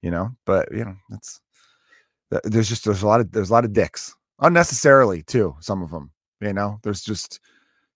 you 0.02 0.12
know, 0.12 0.30
but 0.45 0.69
you 0.71 0.86
know, 0.86 0.95
that's 1.10 1.41
there's 2.43 2.69
just 2.69 2.86
there's 2.86 3.04
a 3.04 3.08
lot 3.08 3.19
of 3.19 3.32
there's 3.32 3.49
a 3.49 3.54
lot 3.54 3.65
of 3.65 3.73
dicks 3.73 4.15
unnecessarily 4.39 5.23
too. 5.23 5.56
Some 5.60 5.82
of 5.82 5.91
them, 5.91 6.12
you 6.41 6.54
know, 6.54 6.80
there's 6.84 7.02
just 7.02 7.39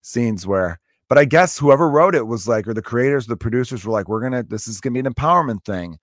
scenes 0.01 0.45
where. 0.45 0.79
But 1.09 1.17
I 1.19 1.25
guess 1.25 1.59
whoever 1.59 1.89
wrote 1.89 2.15
it 2.15 2.25
was 2.25 2.47
like, 2.47 2.67
or 2.67 2.73
the 2.73 2.81
creators, 2.81 3.27
the 3.27 3.37
producers 3.37 3.85
were 3.85 3.91
like, 3.91 4.07
we're 4.07 4.21
gonna. 4.21 4.43
This 4.43 4.67
is 4.67 4.81
gonna 4.81 4.93
be 4.93 4.99
an 4.99 5.13
empowerment 5.13 5.63
thing. 5.63 5.99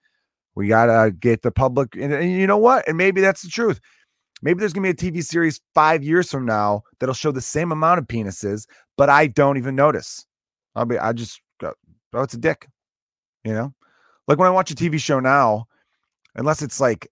We 0.55 0.68
gotta 0.68 1.11
get 1.11 1.42
the 1.42 1.50
public, 1.50 1.96
and, 1.96 2.12
and 2.12 2.31
you 2.31 2.46
know 2.46 2.59
what? 2.59 2.87
And 2.87 2.96
maybe 2.96 3.20
that's 3.20 3.42
the 3.42 3.48
truth 3.48 3.81
Maybe 4.42 4.61
there's 4.61 4.72
going 4.72 4.94
to 4.94 4.94
be 4.94 5.09
a 5.09 5.12
TV 5.12 5.22
series 5.22 5.61
five 5.74 6.03
years 6.03 6.31
from 6.31 6.46
now 6.46 6.83
that'll 6.98 7.14
show 7.14 7.31
the 7.31 7.40
same 7.40 7.72
amount 7.72 7.98
of 7.98 8.07
penises, 8.07 8.66
but 8.96 9.11
I 9.11 9.26
don't 9.26 9.59
even 9.59 9.76
notice. 9.76 10.26
I'll 10.74 10.87
be, 10.87 10.98
I 10.98 11.12
just 11.12 11.40
oh, 11.62 11.72
it's 12.14 12.35
a 12.35 12.38
dick. 12.38 12.68
You 13.44 13.55
know, 13.55 13.74
like 14.29 14.38
when 14.38 14.48
I 14.48 14.53
watch 14.53 14.70
a 14.70 14.74
TV 14.74 14.98
show 14.98 15.20
now, 15.20 15.66
unless 16.35 16.62
it's 16.62 16.81
like, 16.81 17.09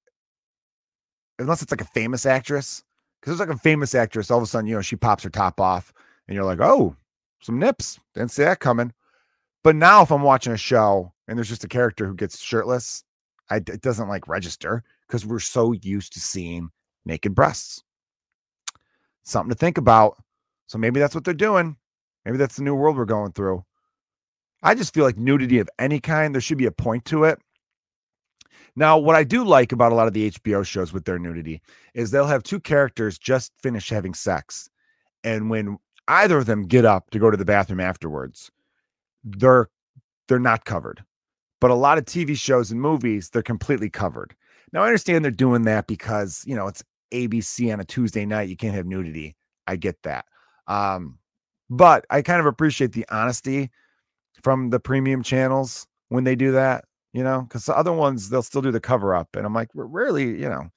unless 1.38 1.62
it's 1.62 1.73
like 1.73 1.81
a 1.81 1.87
famous 1.87 2.27
actress, 2.27 2.83
because 3.21 3.37
there's 3.37 3.49
like 3.49 3.57
a 3.57 3.61
famous 3.61 3.95
actress, 3.95 4.31
all 4.31 4.38
of 4.38 4.45
a 4.45 4.47
sudden, 4.47 4.67
you 4.67 4.75
know, 4.75 4.83
she 4.83 4.97
pops 4.97 5.25
her 5.25 5.31
top 5.31 5.61
off 5.61 5.93
and 6.27 6.35
you're 6.35 6.45
like, 6.45 6.61
oh, 6.61 6.95
some 7.41 7.59
nips. 7.59 7.99
Didn't 8.14 8.31
see 8.31 8.45
that 8.45 8.61
coming. 8.61 8.93
But 9.64 9.77
now 9.77 10.03
if 10.03 10.11
I'm 10.11 10.23
watching 10.23 10.53
a 10.53 10.59
show 10.59 11.12
and 11.27 11.37
there's 11.37 11.49
just 11.49 11.64
a 11.64 11.69
character 11.69 12.07
who 12.07 12.14
gets 12.14 12.41
shirtless, 12.41 13.05
I, 13.51 13.57
it 13.57 13.81
doesn't 13.81 14.09
like 14.09 14.29
register 14.29 14.85
because 15.07 15.25
we're 15.25 15.41
so 15.41 15.73
used 15.73 16.12
to 16.12 16.21
seeing 16.21 16.71
naked 17.09 17.35
breasts. 17.35 17.83
Something 19.25 19.51
to 19.51 19.57
think 19.57 19.79
about. 19.79 20.16
So 20.66 20.79
maybe 20.79 21.01
that's 21.01 21.14
what 21.14 21.25
they're 21.25 21.35
doing. 21.35 21.77
Maybe 22.25 22.38
that's 22.38 22.57
the 22.57 22.62
new 22.62 22.75
world 22.75 22.97
we're 22.97 23.05
going 23.05 23.33
through. 23.33 23.64
I 24.62 24.75
just 24.75 24.94
feel 24.94 25.05
like 25.05 25.16
nudity 25.16 25.59
of 25.59 25.68
any 25.79 26.01
kind, 26.01 26.35
there 26.35 26.40
should 26.40 26.59
be 26.59 26.66
a 26.66 26.73
point 26.73 27.05
to 27.07 27.25
it. 27.25 27.38
Now, 28.77 28.99
what 28.99 29.16
I 29.16 29.25
do 29.25 29.44
like 29.44 29.73
about 29.73 29.92
a 29.92 29.94
lot 29.94 30.07
of 30.07 30.12
the 30.12 30.31
HBO 30.31 30.64
shows 30.64 30.92
with 30.92 31.05
their 31.05 31.18
nudity 31.18 31.62
is 31.94 32.11
they'll 32.11 32.27
have 32.27 32.42
two 32.42 32.61
characters 32.61 33.18
just 33.18 33.53
finish 33.61 33.88
having 33.88 34.14
sex. 34.14 34.68
And 35.25 35.51
when 35.51 35.79
either 36.07 36.38
of 36.38 36.47
them 36.47 36.62
get 36.64 36.85
up 36.85 37.11
to 37.11 37.18
go 37.18 37.31
to 37.31 37.37
the 37.37 37.44
bathroom 37.44 37.81
afterwards, 37.81 38.51
they're 39.25 39.68
they're 40.29 40.38
not 40.38 40.64
covered. 40.64 41.05
But 41.61 41.71
a 41.71 41.75
lot 41.75 41.99
of 41.99 42.05
TV 42.05 42.37
shows 42.37 42.71
and 42.71 42.81
movies, 42.81 43.31
they're 43.31 43.42
completely 43.42 43.90
covered. 43.90 44.37
Now 44.73 44.83
I 44.83 44.87
understand 44.87 45.25
they're 45.25 45.33
doing 45.33 45.62
that 45.62 45.87
because, 45.87 46.44
you 46.47 46.55
know, 46.55 46.68
it's 46.68 46.85
ABC 47.12 47.73
on 47.73 47.81
a 47.81 47.85
Tuesday 47.85 48.27
night, 48.27 48.49
you 48.49 48.57
can't 48.57 48.75
have 48.75 48.87
nudity. 48.87 49.37
I 49.66 49.77
get 49.77 50.03
that. 50.03 50.25
Um, 50.66 51.18
but 51.71 52.07
I 52.11 52.23
kind 52.23 52.40
of 52.40 52.47
appreciate 52.47 52.92
the 52.92 53.07
honesty 53.11 53.71
from 54.42 54.71
the 54.71 54.81
premium 54.81 55.23
channels 55.23 55.87
when 56.09 56.25
they 56.25 56.37
do 56.37 56.53
that, 56.53 56.85
you 57.12 57.23
know, 57.23 57.42
because 57.42 57.66
the 57.66 57.77
other 57.77 57.92
ones 57.92 58.31
they'll 58.31 58.42
still 58.42 58.62
do 58.62 58.71
the 58.71 58.81
cover 58.81 59.14
up. 59.14 59.29
And 59.37 59.44
I'm 59.44 59.55
like, 59.55 59.68
rarely, 59.75 60.25
you 60.25 60.49
know, 60.49 60.71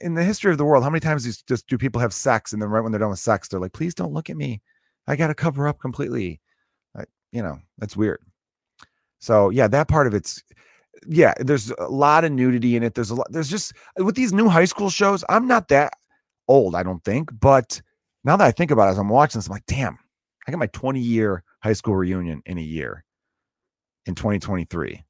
in 0.00 0.14
the 0.14 0.24
history 0.24 0.52
of 0.52 0.58
the 0.58 0.64
world, 0.64 0.84
how 0.84 0.90
many 0.90 1.00
times 1.00 1.24
do, 1.24 1.32
just 1.48 1.66
do 1.66 1.78
people 1.78 2.00
have 2.00 2.12
sex 2.12 2.52
and 2.52 2.60
then 2.60 2.68
right 2.68 2.80
when 2.80 2.92
they're 2.92 3.00
done 3.00 3.10
with 3.10 3.18
sex, 3.18 3.48
they're 3.48 3.60
like, 3.60 3.72
please 3.72 3.94
don't 3.94 4.12
look 4.12 4.30
at 4.30 4.36
me. 4.36 4.60
I 5.06 5.16
got 5.16 5.28
to 5.28 5.34
cover 5.34 5.66
up 5.66 5.80
completely. 5.80 6.40
I, 6.96 7.04
you 7.32 7.42
know, 7.42 7.58
that's 7.78 7.96
weird. 7.96 8.20
So 9.18 9.50
yeah, 9.50 9.68
that 9.68 9.88
part 9.88 10.06
of 10.06 10.14
it's 10.14 10.42
yeah, 11.06 11.34
there's 11.38 11.70
a 11.78 11.88
lot 11.88 12.24
of 12.24 12.32
nudity 12.32 12.76
in 12.76 12.82
it. 12.82 12.94
There's 12.94 13.10
a 13.10 13.14
lot, 13.14 13.30
there's 13.30 13.50
just 13.50 13.72
with 13.96 14.14
these 14.14 14.32
new 14.32 14.48
high 14.48 14.64
school 14.64 14.90
shows, 14.90 15.24
I'm 15.28 15.46
not 15.46 15.68
that 15.68 15.92
old, 16.48 16.74
I 16.74 16.82
don't 16.82 17.04
think. 17.04 17.30
But 17.40 17.80
now 18.24 18.36
that 18.36 18.44
I 18.44 18.50
think 18.50 18.70
about 18.70 18.88
it, 18.88 18.92
as 18.92 18.98
I'm 18.98 19.08
watching 19.08 19.38
this, 19.38 19.46
I'm 19.46 19.52
like, 19.52 19.66
damn, 19.66 19.98
I 20.46 20.50
got 20.50 20.58
my 20.58 20.68
20 20.68 21.00
year 21.00 21.42
high 21.60 21.72
school 21.72 21.96
reunion 21.96 22.42
in 22.46 22.58
a 22.58 22.62
year 22.62 23.04
in 24.06 24.14
2023. 24.14 25.04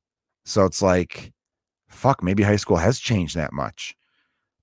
So 0.45 0.65
it's 0.65 0.83
like, 0.83 1.33
fuck, 1.89 2.23
maybe 2.23 2.43
high 2.43 2.57
school 2.57 2.77
has 2.77 2.99
changed 2.99 3.37
that 3.37 3.53
much. 3.53 3.95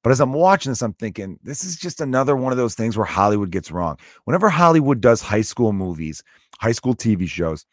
But 0.01 0.11
as 0.11 0.21
I'm 0.21 0.33
watching 0.33 0.71
this, 0.71 0.81
I'm 0.81 0.93
thinking, 0.93 1.39
this 1.43 1.63
is 1.63 1.75
just 1.75 1.99
another 1.99 2.35
one 2.35 2.53
of 2.53 2.57
those 2.57 2.75
things 2.75 2.95
where 2.95 3.05
Hollywood 3.05 3.51
gets 3.51 3.69
wrong. 3.69 3.97
Whenever 4.23 4.49
Hollywood 4.49 5.01
does 5.01 5.21
high 5.21 5.41
school 5.41 5.73
movies, 5.73 6.23
high 6.59 6.71
school 6.71 6.95
TV 6.95 7.27
shows, 7.27 7.65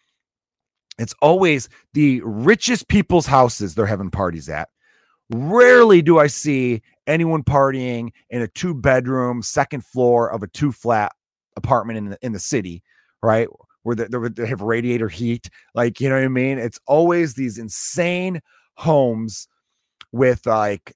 it's 0.99 1.15
always 1.21 1.69
the 1.93 2.21
richest 2.25 2.89
people's 2.89 3.27
houses 3.27 3.75
they're 3.75 3.87
having 3.87 4.11
parties 4.11 4.49
at. 4.49 4.69
Rarely 5.31 6.03
do 6.03 6.19
I 6.19 6.29
see 6.29 6.83
anyone 7.07 7.43
partying 7.43 8.11
in 8.31 8.43
a 8.43 8.49
two 8.49 8.75
bedroom, 8.75 9.43
second 9.43 9.85
floor 9.85 10.31
of 10.31 10.43
a 10.43 10.47
two 10.47 10.73
flat 10.73 11.13
apartment 11.57 11.99
in 11.99 12.09
the, 12.11 12.19
in 12.23 12.33
the 12.33 12.39
city, 12.39 12.83
right? 13.23 13.49
Where 13.83 13.97
they, 13.97 14.07
they 14.29 14.47
have 14.47 14.63
radiator 14.63 15.09
heat. 15.09 15.51
Like, 15.75 16.01
you 16.01 16.09
know 16.09 16.17
what 16.17 16.25
I 16.25 16.29
mean? 16.29 16.59
It's 16.59 16.81
always 16.87 17.35
these 17.35 17.59
insane 17.59 18.41
homes 18.75 19.49
with 20.13 20.47
like 20.47 20.95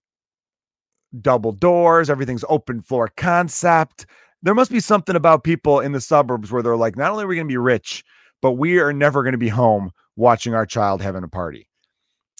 double 1.21 1.53
doors, 1.53 2.09
everything's 2.09 2.45
open 2.49 2.81
floor 2.83 3.09
concept. 3.17 4.07
There 4.43 4.55
must 4.55 4.71
be 4.71 4.81
something 4.81 5.17
about 5.17 5.45
people 5.45 5.81
in 5.81 5.93
the 5.93 6.01
suburbs 6.01 6.51
where 6.51 6.63
they're 6.63 6.77
like, 6.77 6.97
not 6.97 7.11
only 7.11 7.25
are 7.25 7.27
we 7.27 7.35
going 7.37 7.49
to 7.49 7.53
be 7.53 7.59
rich, 7.59 8.05
but 8.43 8.53
we 8.53 8.79
are 8.79 8.93
never 8.93 9.23
going 9.23 9.33
to 9.33 9.39
be 9.39 9.49
home 9.49 9.91
watching 10.17 10.55
our 10.55 10.67
child 10.67 11.03
having 11.03 11.25
a 11.25 11.29
party. 11.29 11.69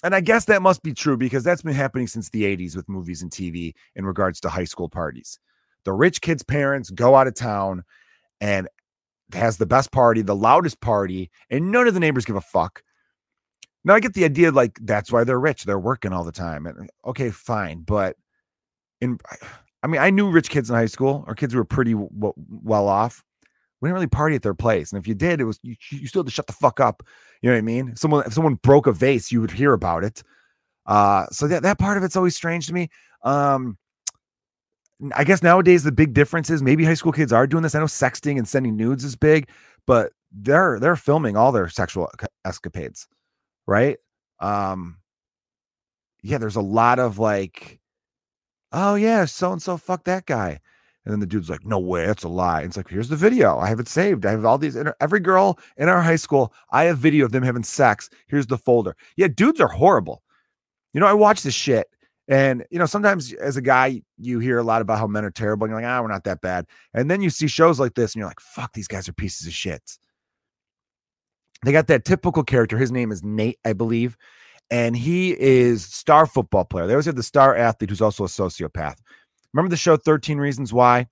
And 0.03 0.15
I 0.15 0.21
guess 0.21 0.45
that 0.45 0.61
must 0.61 0.81
be 0.81 0.93
true 0.93 1.17
because 1.17 1.43
that's 1.43 1.61
been 1.61 1.75
happening 1.75 2.07
since 2.07 2.29
the 2.29 2.43
80s 2.43 2.75
with 2.75 2.89
movies 2.89 3.21
and 3.21 3.31
TV 3.31 3.73
in 3.95 4.05
regards 4.05 4.39
to 4.41 4.49
high 4.49 4.65
school 4.65 4.89
parties. 4.89 5.39
The 5.85 5.93
rich 5.93 6.21
kids' 6.21 6.43
parents 6.43 6.89
go 6.89 7.15
out 7.15 7.27
of 7.27 7.35
town 7.35 7.83
and 8.39 8.67
has 9.33 9.57
the 9.57 9.65
best 9.65 9.91
party, 9.91 10.21
the 10.21 10.35
loudest 10.35 10.81
party, 10.81 11.29
and 11.49 11.71
none 11.71 11.87
of 11.87 11.93
the 11.93 11.99
neighbors 11.99 12.25
give 12.25 12.35
a 12.35 12.41
fuck. 12.41 12.83
Now 13.83 13.95
I 13.95 13.99
get 13.99 14.13
the 14.13 14.25
idea 14.25 14.51
like 14.51 14.77
that's 14.81 15.11
why 15.11 15.23
they're 15.23 15.39
rich. 15.39 15.63
They're 15.63 15.79
working 15.79 16.13
all 16.13 16.23
the 16.23 16.31
time. 16.31 16.65
And 16.65 16.89
okay, 17.05 17.31
fine, 17.31 17.81
but 17.81 18.15
in 18.99 19.17
I 19.83 19.87
mean, 19.87 20.01
I 20.01 20.11
knew 20.11 20.29
rich 20.29 20.49
kids 20.49 20.69
in 20.69 20.75
high 20.75 20.85
school 20.85 21.23
or 21.27 21.33
kids 21.33 21.53
who 21.53 21.59
were 21.59 21.65
pretty 21.65 21.93
w- 21.93 22.33
well 22.37 22.87
off. 22.87 23.23
We 23.81 23.87
didn't 23.87 23.95
really 23.95 24.07
party 24.07 24.35
at 24.35 24.43
their 24.43 24.53
place, 24.53 24.91
and 24.91 25.01
if 25.01 25.07
you 25.07 25.15
did, 25.15 25.41
it 25.41 25.45
was 25.45 25.59
you, 25.63 25.75
you 25.89 26.07
still 26.07 26.21
had 26.21 26.27
to 26.27 26.31
shut 26.31 26.47
the 26.47 26.53
fuck 26.53 26.79
up. 26.79 27.03
You 27.41 27.49
know 27.49 27.55
what 27.55 27.59
I 27.59 27.63
mean? 27.63 27.89
If 27.89 27.99
someone 27.99 28.25
if 28.25 28.33
someone 28.33 28.55
broke 28.55 28.87
a 28.87 28.91
vase, 28.91 29.31
you 29.31 29.41
would 29.41 29.51
hear 29.51 29.73
about 29.73 30.03
it. 30.03 30.23
Uh, 30.85 31.25
so 31.31 31.47
that 31.47 31.63
that 31.63 31.79
part 31.79 31.97
of 31.97 32.03
it's 32.03 32.15
always 32.15 32.35
strange 32.35 32.67
to 32.67 32.73
me. 32.73 32.89
Um, 33.23 33.77
I 35.15 35.23
guess 35.23 35.41
nowadays 35.41 35.83
the 35.83 35.91
big 35.91 36.13
difference 36.13 36.49
is 36.49 36.61
maybe 36.61 36.85
high 36.85 36.93
school 36.93 37.11
kids 37.11 37.33
are 37.33 37.47
doing 37.47 37.63
this. 37.63 37.73
I 37.73 37.79
know 37.79 37.85
sexting 37.85 38.37
and 38.37 38.47
sending 38.47 38.75
nudes 38.75 39.03
is 39.03 39.15
big, 39.15 39.49
but 39.87 40.11
they're 40.31 40.79
they're 40.79 40.95
filming 40.95 41.35
all 41.35 41.51
their 41.51 41.69
sexual 41.69 42.09
escapades, 42.45 43.07
right? 43.65 43.97
Um, 44.39 44.97
yeah, 46.23 46.37
there's 46.37 46.55
a 46.55 46.61
lot 46.61 46.99
of 46.99 47.17
like, 47.17 47.79
oh 48.71 48.95
yeah, 48.95 49.25
so 49.25 49.51
and 49.51 49.61
so 49.61 49.77
fuck 49.77 50.03
that 50.05 50.25
guy. 50.25 50.59
And 51.03 51.11
then 51.11 51.19
the 51.19 51.25
dude's 51.25 51.49
like, 51.49 51.65
no 51.65 51.79
way, 51.79 52.05
that's 52.05 52.23
a 52.23 52.29
lie. 52.29 52.59
And 52.61 52.67
it's 52.67 52.77
like, 52.77 52.89
here's 52.89 53.09
the 53.09 53.15
video. 53.15 53.57
I 53.57 53.69
have 53.69 53.79
it 53.79 53.87
saved. 53.87 54.25
I 54.25 54.31
have 54.31 54.45
all 54.45 54.57
these, 54.57 54.77
every 54.99 55.19
girl 55.19 55.57
in 55.77 55.89
our 55.89 56.01
high 56.01 56.15
school, 56.15 56.53
I 56.71 56.83
have 56.83 56.99
video 56.99 57.25
of 57.25 57.31
them 57.31 57.43
having 57.43 57.63
sex. 57.63 58.09
Here's 58.27 58.47
the 58.47 58.57
folder. 58.57 58.95
Yeah, 59.17 59.27
dudes 59.27 59.59
are 59.59 59.67
horrible. 59.67 60.21
You 60.93 60.99
know, 60.99 61.07
I 61.07 61.13
watch 61.13 61.41
this 61.41 61.55
shit 61.55 61.87
and 62.31 62.65
you 62.69 62.79
know, 62.79 62.85
sometimes 62.85 63.33
as 63.33 63.57
a 63.57 63.61
guy, 63.61 64.01
you 64.17 64.39
hear 64.39 64.57
a 64.57 64.63
lot 64.63 64.81
about 64.81 64.99
how 64.99 65.05
men 65.05 65.25
are 65.25 65.31
terrible, 65.31 65.65
and 65.65 65.71
you're 65.71 65.81
like, 65.81 65.89
ah, 65.89 66.01
we're 66.01 66.07
not 66.07 66.23
that 66.23 66.39
bad. 66.39 66.65
And 66.93 67.11
then 67.11 67.21
you 67.21 67.29
see 67.29 67.47
shows 67.47 67.77
like 67.77 67.95
this, 67.95 68.13
and 68.13 68.19
you're 68.19 68.27
like, 68.27 68.39
fuck, 68.39 68.71
these 68.71 68.87
guys 68.87 69.09
are 69.09 69.13
pieces 69.13 69.47
of 69.47 69.53
shit. 69.53 69.97
They 71.65 71.73
got 71.73 71.87
that 71.87 72.05
typical 72.05 72.43
character. 72.43 72.77
His 72.77 72.91
name 72.91 73.11
is 73.11 73.21
Nate, 73.21 73.59
I 73.65 73.73
believe, 73.73 74.15
and 74.69 74.95
he 74.95 75.37
is 75.39 75.83
star 75.83 76.25
football 76.25 76.63
player. 76.63 76.87
They 76.87 76.93
always 76.93 77.05
have 77.05 77.17
the 77.17 77.23
star 77.23 77.53
athlete 77.53 77.89
who's 77.89 78.01
also 78.01 78.23
a 78.23 78.27
sociopath. 78.27 78.95
Remember 79.53 79.69
the 79.69 79.77
show 79.77 79.97
13 79.97 80.37
Reasons 80.37 80.73
Why? 80.73 81.07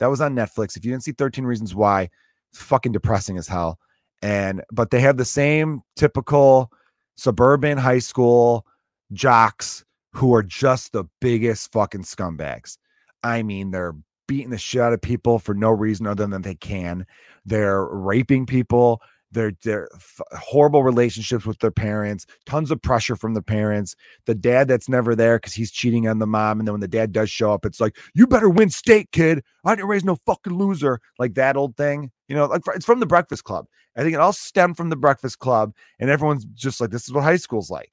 That 0.00 0.10
was 0.10 0.20
on 0.20 0.34
Netflix. 0.34 0.76
If 0.76 0.84
you 0.84 0.90
didn't 0.90 1.04
see 1.04 1.12
13 1.12 1.44
Reasons 1.44 1.74
Why, 1.74 2.08
it's 2.52 2.62
fucking 2.62 2.92
depressing 2.92 3.38
as 3.38 3.48
hell. 3.48 3.78
And 4.22 4.62
but 4.72 4.90
they 4.90 5.00
have 5.00 5.16
the 5.16 5.24
same 5.24 5.82
typical 5.96 6.72
suburban 7.16 7.78
high 7.78 7.98
school 7.98 8.66
jocks 9.12 9.84
who 10.12 10.34
are 10.34 10.42
just 10.42 10.92
the 10.92 11.04
biggest 11.20 11.72
fucking 11.72 12.02
scumbags. 12.04 12.78
I 13.22 13.42
mean, 13.42 13.70
they're 13.70 13.94
beating 14.26 14.50
the 14.50 14.58
shit 14.58 14.80
out 14.80 14.92
of 14.92 15.02
people 15.02 15.38
for 15.38 15.54
no 15.54 15.70
reason 15.70 16.06
other 16.06 16.26
than 16.26 16.42
they 16.42 16.54
can. 16.54 17.06
They're 17.44 17.84
raping 17.84 18.46
people. 18.46 19.02
They're, 19.34 19.52
they're 19.62 19.88
f- 19.94 20.20
horrible 20.32 20.82
relationships 20.82 21.44
with 21.44 21.58
their 21.58 21.70
parents, 21.70 22.26
tons 22.46 22.70
of 22.70 22.80
pressure 22.80 23.16
from 23.16 23.34
the 23.34 23.42
parents. 23.42 23.94
The 24.26 24.34
dad 24.34 24.68
that's 24.68 24.88
never 24.88 25.14
there 25.14 25.36
because 25.36 25.54
he's 25.54 25.70
cheating 25.70 26.08
on 26.08 26.18
the 26.18 26.26
mom. 26.26 26.58
And 26.58 26.66
then 26.66 26.72
when 26.72 26.80
the 26.80 26.88
dad 26.88 27.12
does 27.12 27.30
show 27.30 27.52
up, 27.52 27.66
it's 27.66 27.80
like, 27.80 27.96
you 28.14 28.26
better 28.26 28.48
win 28.48 28.70
state, 28.70 29.12
kid. 29.12 29.42
I 29.64 29.74
didn't 29.74 29.88
raise 29.88 30.04
no 30.04 30.16
fucking 30.16 30.54
loser. 30.54 31.00
Like 31.18 31.34
that 31.34 31.56
old 31.56 31.76
thing. 31.76 32.10
You 32.28 32.36
know, 32.36 32.46
like 32.46 32.62
it's 32.74 32.86
from 32.86 33.00
the 33.00 33.06
Breakfast 33.06 33.44
Club. 33.44 33.66
I 33.96 34.02
think 34.02 34.14
it 34.14 34.20
all 34.20 34.32
stemmed 34.32 34.76
from 34.76 34.88
the 34.88 34.96
Breakfast 34.96 35.38
Club. 35.38 35.74
And 36.00 36.08
everyone's 36.08 36.46
just 36.46 36.80
like, 36.80 36.90
this 36.90 37.04
is 37.04 37.12
what 37.12 37.24
high 37.24 37.36
school's 37.36 37.70
like 37.70 37.90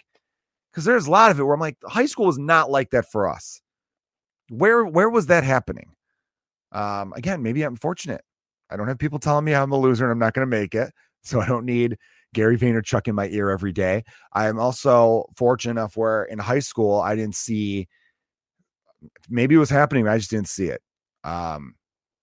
because 0.71 0.85
there's 0.85 1.07
a 1.07 1.11
lot 1.11 1.31
of 1.31 1.39
it 1.39 1.43
where 1.43 1.53
I'm 1.53 1.59
like, 1.59 1.77
high 1.83 2.05
school 2.05 2.27
was 2.27 2.37
not 2.39 2.71
like 2.71 2.91
that 2.91 3.11
for 3.11 3.29
us. 3.29 3.61
Where 4.49 4.85
where 4.85 5.09
was 5.09 5.27
that 5.27 5.43
happening? 5.43 5.91
Um, 6.71 7.13
again, 7.13 7.43
maybe 7.43 7.63
I'm 7.63 7.75
fortunate. 7.75 8.21
I 8.69 8.77
don't 8.77 8.87
have 8.87 8.97
people 8.97 9.19
telling 9.19 9.43
me 9.43 9.53
I'm 9.53 9.71
a 9.71 9.77
loser 9.77 10.05
and 10.05 10.11
I'm 10.11 10.19
not 10.19 10.33
going 10.33 10.49
to 10.49 10.57
make 10.57 10.73
it, 10.73 10.93
so 11.23 11.39
I 11.39 11.47
don't 11.47 11.65
need 11.65 11.97
Gary 12.33 12.57
Vaynerchuk 12.57 13.07
in 13.07 13.15
my 13.15 13.27
ear 13.29 13.49
every 13.49 13.71
day. 13.71 14.03
I 14.33 14.47
am 14.47 14.59
also 14.59 15.25
fortunate 15.35 15.71
enough 15.71 15.97
where 15.97 16.23
in 16.23 16.39
high 16.39 16.59
school 16.59 16.99
I 16.99 17.15
didn't 17.15 17.35
see. 17.35 17.87
Maybe 19.29 19.55
it 19.55 19.59
was 19.59 19.69
happening, 19.69 20.07
I 20.07 20.17
just 20.17 20.29
didn't 20.29 20.47
see 20.47 20.67
it. 20.67 20.81
Um, 21.23 21.75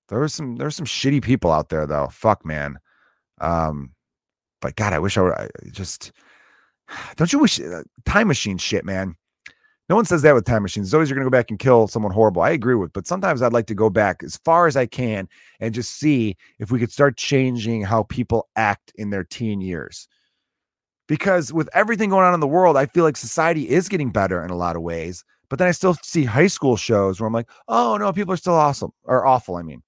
there 0.09 0.21
was 0.21 0.33
some 0.35 0.57
there's 0.57 0.77
some 0.77 0.87
shitty 0.87 1.23
people 1.23 1.53
out 1.53 1.69
there 1.69 1.87
though. 1.87 2.09
Fuck 2.11 2.45
man. 2.45 2.79
Um, 3.41 3.93
but 4.61 4.77
God, 4.77 4.93
I 4.93 4.99
wish 4.99 5.17
I 5.19 5.23
would 5.23 5.33
I 5.33 5.49
just 5.71 6.13
don't 7.17 7.33
you 7.33 7.39
wish 7.39 7.61
uh, 7.61 7.83
time 8.07 8.29
machine 8.29 8.59
shit, 8.59 8.85
man? 8.85 9.17
No 9.89 9.97
one 9.97 10.05
says 10.05 10.23
that 10.23 10.35
with 10.35 10.45
time 10.45 10.63
machines. 10.63 10.89
It's 10.89 10.95
always 10.95 11.09
you're 11.09 11.17
going 11.17 11.25
to 11.25 11.31
go 11.31 11.37
back 11.37 11.51
and 11.51 11.59
kill 11.59 11.89
someone 11.89 12.13
horrible. 12.13 12.43
I 12.43 12.51
agree 12.51 12.75
with, 12.75 12.93
but 12.93 13.07
sometimes 13.07 13.41
I'd 13.41 13.55
like 13.55 13.67
to 13.69 13.75
go 13.75 13.89
back 13.89 14.23
as 14.23 14.37
far 14.45 14.67
as 14.67 14.77
I 14.77 14.87
can 14.87 15.29
and 15.61 15.75
just 15.75 15.99
see 15.99 16.37
if 16.59 16.71
we 16.71 16.79
could 16.79 16.93
start 16.93 17.17
changing 17.17 17.83
how 17.83 18.03
people 18.05 18.49
act 18.57 18.93
in 18.97 19.11
their 19.11 19.25
teen 19.25 19.61
years. 19.61 20.09
Because 21.07 21.53
with 21.53 21.71
everything 21.73 22.11
going 22.11 22.27
on 22.27 22.35
in 22.35 22.41
the 22.41 22.47
world, 22.47 22.77
I 22.77 22.85
feel 22.85 23.05
like 23.05 23.17
society 23.17 23.69
is 23.69 23.89
getting 23.89 24.11
better 24.11 24.45
in 24.45 24.51
a 24.51 24.57
lot 24.57 24.77
of 24.77 24.83
ways. 24.83 25.25
But 25.49 25.59
then 25.59 25.69
I 25.69 25.73
still 25.73 25.95
see 26.03 26.25
high 26.25 26.49
school 26.49 26.77
shows 26.77 27.19
where 27.19 27.27
I'm 27.27 27.33
like, 27.33 27.49
oh 27.69 27.97
no, 27.97 28.13
people 28.13 28.35
are 28.35 28.39
still 28.39 28.55
awesome 28.55 28.91
or 29.05 29.25
awful. 29.27 29.57
I 29.57 29.63
mean, 29.63 29.83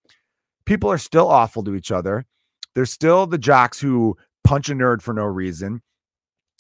people 0.65 0.91
are 0.91 0.97
still 0.97 1.29
awful 1.29 1.63
to 1.65 1.75
each 1.75 1.93
other. 1.93 2.25
There's 2.75 2.91
still 2.91 3.27
the 3.27 3.37
jocks 3.37 3.79
who 3.79 4.17
punch 4.45 4.71
a 4.71 4.75
nerd 4.75 5.03
for 5.03 5.13
no 5.13 5.25
reason 5.25 5.83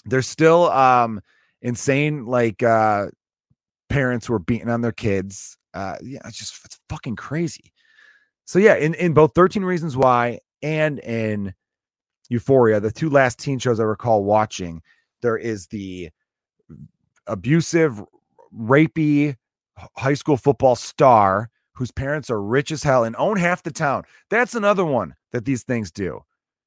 there's 0.05 0.26
still 0.26 0.70
um 0.70 1.20
insane 1.62 2.26
like 2.26 2.62
uh 2.62 3.07
parents 3.90 4.26
who 4.26 4.35
are 4.35 4.38
beating 4.38 4.70
on 4.70 4.81
their 4.81 4.92
kids. 4.92 5.59
Uh 5.74 5.96
yeah, 6.03 6.20
it's 6.24 6.38
just 6.38 6.64
it's 6.64 6.81
fucking 6.88 7.16
crazy. 7.16 7.72
So 8.46 8.59
yeah, 8.59 8.74
in, 8.74 8.94
in 8.94 9.12
both 9.12 9.33
13 9.35 9.62
Reasons 9.62 9.96
Why 9.96 10.40
and 10.62 10.98
in 11.00 11.55
Euphoria, 12.31 12.81
the 12.81 12.90
two 12.90 13.11
last 13.11 13.38
teen 13.38 13.59
shows 13.59 13.79
I 13.79 13.85
recall 13.85 14.24
watching, 14.24 14.83
there 15.22 15.37
is 15.37 15.66
the 15.68 16.11
abusive, 17.26 18.03
rapey 18.57 19.37
high 19.96 20.14
school 20.14 20.37
football 20.37 20.76
star 20.76 21.50
whose 21.74 21.90
parents 21.90 22.29
are 22.29 22.42
rich 22.42 22.72
as 22.72 22.83
hell 22.83 23.05
and 23.05 23.16
own 23.16 23.37
half 23.37 23.62
the 23.62 23.70
town. 23.70 24.03
That's 24.29 24.55
another 24.55 24.85
one 24.85 25.14
that 25.33 25.44
these 25.44 25.62
things 25.62 25.90
do. 25.90 26.20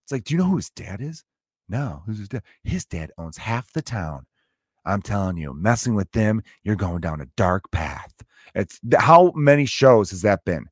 It's 0.04 0.12
like, 0.12 0.24
do 0.24 0.34
you 0.34 0.38
know 0.40 0.48
who 0.48 0.56
his 0.56 0.70
dad 0.70 1.02
is? 1.02 1.24
No, 1.70 2.04
who's 2.06 2.20
his 2.20 2.30
dad? 2.30 2.44
His 2.64 2.86
dad 2.86 3.12
owns 3.18 3.38
half 3.38 3.72
the 3.74 3.82
town. 3.82 4.26
I'm 4.86 5.02
telling 5.02 5.38
you, 5.38 5.54
messing 5.54 5.96
with 5.96 6.12
them, 6.12 6.41
you're 6.63 6.76
going 6.76 7.02
down 7.02 7.22
a 7.22 7.28
dark 7.38 7.69
path. 7.72 8.13
It's 8.56 8.80
how 8.98 9.32
many 9.36 9.65
shows 9.65 10.12
has 10.12 10.22
that 10.24 10.46
been? 10.46 10.67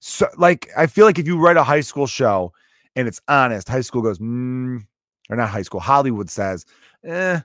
So, 0.00 0.28
like, 0.36 0.68
I 0.76 0.86
feel 0.86 1.06
like 1.06 1.18
if 1.18 1.26
you 1.26 1.38
write 1.38 1.56
a 1.56 1.64
high 1.64 1.80
school 1.80 2.06
show 2.06 2.52
and 2.94 3.08
it's 3.08 3.20
honest, 3.26 3.68
high 3.68 3.80
school 3.80 4.02
goes, 4.02 4.18
mm, 4.18 4.84
or 5.30 5.36
not 5.36 5.48
high 5.48 5.62
school, 5.62 5.80
Hollywood 5.80 6.28
says, 6.28 6.66
eh, 7.04 7.40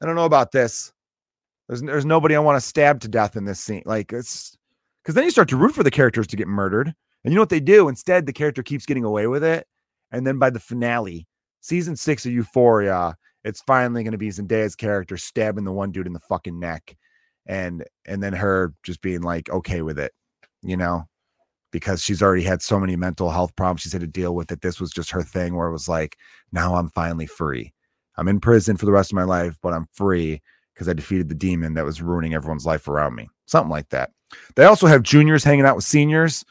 I 0.00 0.06
don't 0.06 0.16
know 0.16 0.26
about 0.26 0.52
this. 0.52 0.92
There's, 1.68 1.82
there's 1.82 2.04
nobody 2.04 2.36
I 2.36 2.40
want 2.40 2.60
to 2.60 2.66
stab 2.66 3.00
to 3.00 3.08
death 3.08 3.36
in 3.36 3.44
this 3.44 3.60
scene. 3.60 3.82
Like, 3.86 4.12
it's 4.12 4.56
because 5.02 5.14
then 5.14 5.24
you 5.24 5.30
start 5.30 5.48
to 5.48 5.56
root 5.56 5.74
for 5.74 5.82
the 5.82 5.90
characters 5.90 6.26
to 6.28 6.36
get 6.36 6.48
murdered. 6.48 6.88
And 7.24 7.32
you 7.32 7.34
know 7.34 7.42
what 7.42 7.48
they 7.48 7.60
do? 7.60 7.88
Instead, 7.88 8.26
the 8.26 8.32
character 8.32 8.62
keeps 8.62 8.86
getting 8.86 9.04
away 9.04 9.26
with 9.26 9.42
it. 9.42 9.66
And 10.12 10.26
then 10.26 10.38
by 10.38 10.50
the 10.50 10.60
finale, 10.60 11.26
season 11.60 11.96
six 11.96 12.24
of 12.26 12.32
Euphoria, 12.32 13.16
it's 13.46 13.62
finally 13.62 14.02
going 14.02 14.12
to 14.12 14.18
be 14.18 14.28
Zendaya's 14.28 14.76
character 14.76 15.16
stabbing 15.16 15.64
the 15.64 15.72
one 15.72 15.92
dude 15.92 16.06
in 16.06 16.12
the 16.12 16.20
fucking 16.20 16.58
neck, 16.58 16.96
and 17.46 17.84
and 18.04 18.22
then 18.22 18.32
her 18.32 18.74
just 18.82 19.00
being 19.00 19.22
like 19.22 19.48
okay 19.50 19.82
with 19.82 19.98
it, 19.98 20.12
you 20.62 20.76
know, 20.76 21.04
because 21.70 22.02
she's 22.02 22.22
already 22.22 22.42
had 22.42 22.60
so 22.60 22.78
many 22.80 22.96
mental 22.96 23.30
health 23.30 23.54
problems 23.56 23.82
she's 23.82 23.92
had 23.92 24.00
to 24.00 24.06
deal 24.06 24.34
with 24.34 24.50
it. 24.52 24.62
This 24.62 24.80
was 24.80 24.90
just 24.90 25.10
her 25.10 25.22
thing 25.22 25.54
where 25.54 25.68
it 25.68 25.72
was 25.72 25.88
like, 25.88 26.16
now 26.52 26.74
I'm 26.74 26.90
finally 26.90 27.26
free. 27.26 27.72
I'm 28.16 28.28
in 28.28 28.40
prison 28.40 28.76
for 28.76 28.86
the 28.86 28.92
rest 28.92 29.12
of 29.12 29.16
my 29.16 29.24
life, 29.24 29.56
but 29.62 29.72
I'm 29.72 29.86
free 29.92 30.42
because 30.74 30.88
I 30.88 30.92
defeated 30.94 31.28
the 31.28 31.34
demon 31.34 31.74
that 31.74 31.84
was 31.84 32.02
ruining 32.02 32.34
everyone's 32.34 32.66
life 32.66 32.88
around 32.88 33.14
me. 33.14 33.28
Something 33.46 33.70
like 33.70 33.90
that. 33.90 34.10
They 34.56 34.64
also 34.64 34.86
have 34.86 35.02
juniors 35.02 35.44
hanging 35.44 35.64
out 35.64 35.76
with 35.76 35.84
seniors. 35.84 36.44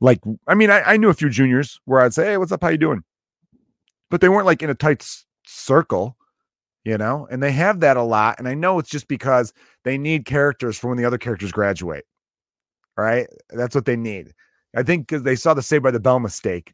Like, 0.00 0.20
I 0.46 0.54
mean, 0.54 0.70
I, 0.70 0.82
I 0.82 0.96
knew 0.96 1.08
a 1.08 1.14
few 1.14 1.28
juniors 1.28 1.80
where 1.84 2.00
I'd 2.00 2.14
say, 2.14 2.26
Hey, 2.26 2.36
what's 2.36 2.52
up? 2.52 2.62
How 2.62 2.68
you 2.68 2.78
doing? 2.78 3.04
but 4.14 4.20
they 4.20 4.28
weren't 4.28 4.46
like 4.46 4.62
in 4.62 4.70
a 4.70 4.74
tight 4.74 5.04
circle, 5.46 6.16
you 6.84 6.98
know, 6.98 7.26
and 7.30 7.42
they 7.42 7.52
have 7.52 7.80
that 7.80 7.96
a 7.96 8.02
lot. 8.02 8.38
And 8.38 8.48
I 8.48 8.54
know 8.54 8.78
it's 8.78 8.90
just 8.90 9.08
because 9.08 9.52
they 9.84 9.98
need 9.98 10.24
characters 10.24 10.78
for 10.78 10.88
when 10.88 10.98
the 10.98 11.04
other 11.04 11.18
characters 11.18 11.52
graduate, 11.52 12.04
right? 12.96 13.26
That's 13.50 13.74
what 13.74 13.84
they 13.84 13.96
need. 13.96 14.32
I 14.76 14.82
think 14.82 15.06
because 15.06 15.22
they 15.22 15.36
saw 15.36 15.54
the 15.54 15.62
Saved 15.62 15.84
by 15.84 15.90
the 15.90 16.00
Bell 16.00 16.20
mistake, 16.20 16.72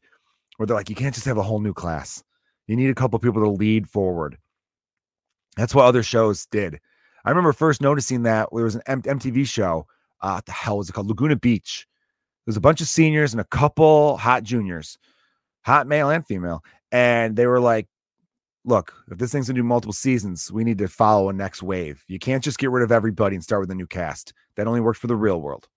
where 0.57 0.67
they're 0.67 0.77
like, 0.77 0.91
you 0.91 0.97
can't 0.97 1.15
just 1.15 1.27
have 1.27 1.39
a 1.39 1.43
whole 1.43 1.61
new 1.61 1.75
class. 1.75 2.23
You 2.67 2.77
need 2.77 2.91
a 2.91 2.95
couple 2.95 3.19
people 3.19 3.43
to 3.43 3.51
lead 3.51 3.89
forward. 3.89 4.39
That's 5.57 5.75
what 5.75 5.85
other 5.85 6.03
shows 6.03 6.47
did. 6.47 6.81
I 7.25 7.31
remember 7.31 7.53
first 7.53 7.81
noticing 7.81 8.23
that 8.23 8.49
there 8.53 8.65
was 8.65 8.77
an 8.77 8.83
M- 8.87 9.03
MTV 9.03 9.47
show. 9.47 9.87
Uh, 10.23 10.41
the 10.45 10.53
hell 10.53 10.79
was 10.79 10.89
it 10.89 10.93
called? 10.93 11.09
Laguna 11.09 11.37
Beach. 11.37 11.87
There's 12.47 12.57
a 12.57 12.61
bunch 12.61 12.81
of 12.81 12.89
seniors 12.89 13.33
and 13.33 13.41
a 13.41 13.45
couple 13.45 14.17
hot 14.17 14.43
juniors, 14.43 14.99
hot 15.63 15.87
male 15.87 16.11
and 16.11 16.27
female 16.27 16.63
and 16.93 17.37
they 17.37 17.47
were 17.47 17.61
like, 17.61 17.87
look, 18.65 18.95
if 19.11 19.19
this 19.19 19.33
thing's 19.33 19.49
gonna 19.49 19.59
do 19.59 19.65
multiple 19.65 19.93
seasons, 19.93 20.53
we 20.53 20.65
need 20.65 20.79
to 20.79 20.89
follow 20.89 21.29
a 21.29 21.33
next 21.33 21.63
wave. 21.63 22.05
You 22.09 22.19
can't 22.19 22.45
just 22.45 22.59
get 22.59 22.71
rid 22.71 22.83
of 22.83 22.93
everybody 22.93 23.37
and 23.37 23.43
start 23.43 23.61
with 23.61 23.71
a 23.71 23.75
new 23.75 23.87
cast. 23.87 24.33
That 24.57 24.67
only 24.67 24.81
worked 24.81 25.01
for 25.01 25.07
the 25.07 25.17
real 25.17 25.41
world. 25.41 25.69